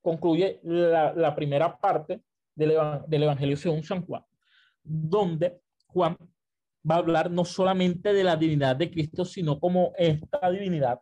[0.00, 2.22] concluye la, primera parte
[2.54, 2.74] del,
[3.06, 4.24] del, Evangelio según San Juan,
[4.82, 6.16] donde Juan
[6.88, 11.00] va a hablar no solamente de la divinidad de Cristo, sino como esta divinidad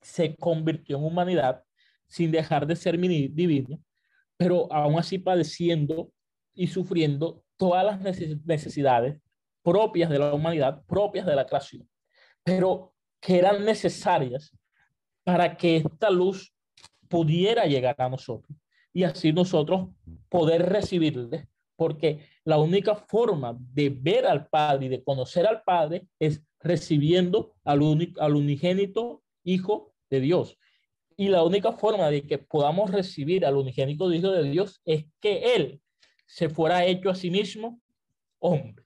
[0.00, 1.64] se convirtió en humanidad
[2.06, 3.80] sin dejar de ser divino,
[4.36, 6.10] pero aún así padeciendo
[6.54, 9.20] y sufriendo todas las necesidades
[9.62, 11.88] propias de la humanidad, propias de la creación,
[12.42, 14.56] pero que eran necesarias
[15.28, 16.54] para que esta luz
[17.06, 18.58] pudiera llegar a nosotros
[18.94, 19.90] y así nosotros
[20.30, 26.06] poder recibirle, porque la única forma de ver al Padre y de conocer al Padre
[26.18, 30.56] es recibiendo al, unigénito Hijo de Dios.
[31.14, 35.54] Y la única forma de que podamos recibir al unigénito Hijo de Dios es que
[35.54, 35.82] Él
[36.24, 37.82] se fuera hecho a sí mismo
[38.38, 38.82] hombre.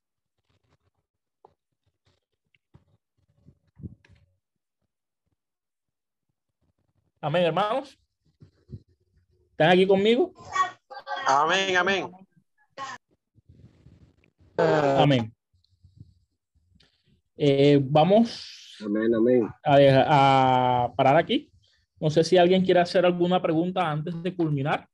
[7.25, 7.97] Amén, hermanos.
[9.53, 10.35] ¿Están aquí conmigo?
[11.25, 12.11] Amén, amén.
[14.57, 15.33] Amén.
[17.37, 19.49] Eh, vamos amén, amén.
[19.63, 21.49] A, a, parar aquí.
[22.01, 24.89] No sé si alguien quiere hacer alguna pregunta antes de culminar.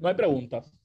[0.00, 0.79] No hay preguntas.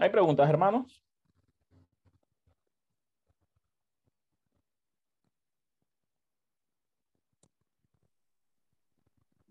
[0.00, 1.02] ¿Hay preguntas, hermanos?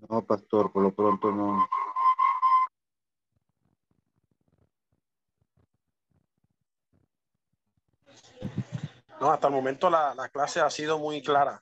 [0.10, 1.68] No, pastor, por lo pronto no.
[9.20, 11.62] No, hasta el momento la, la clase ha sido muy clara.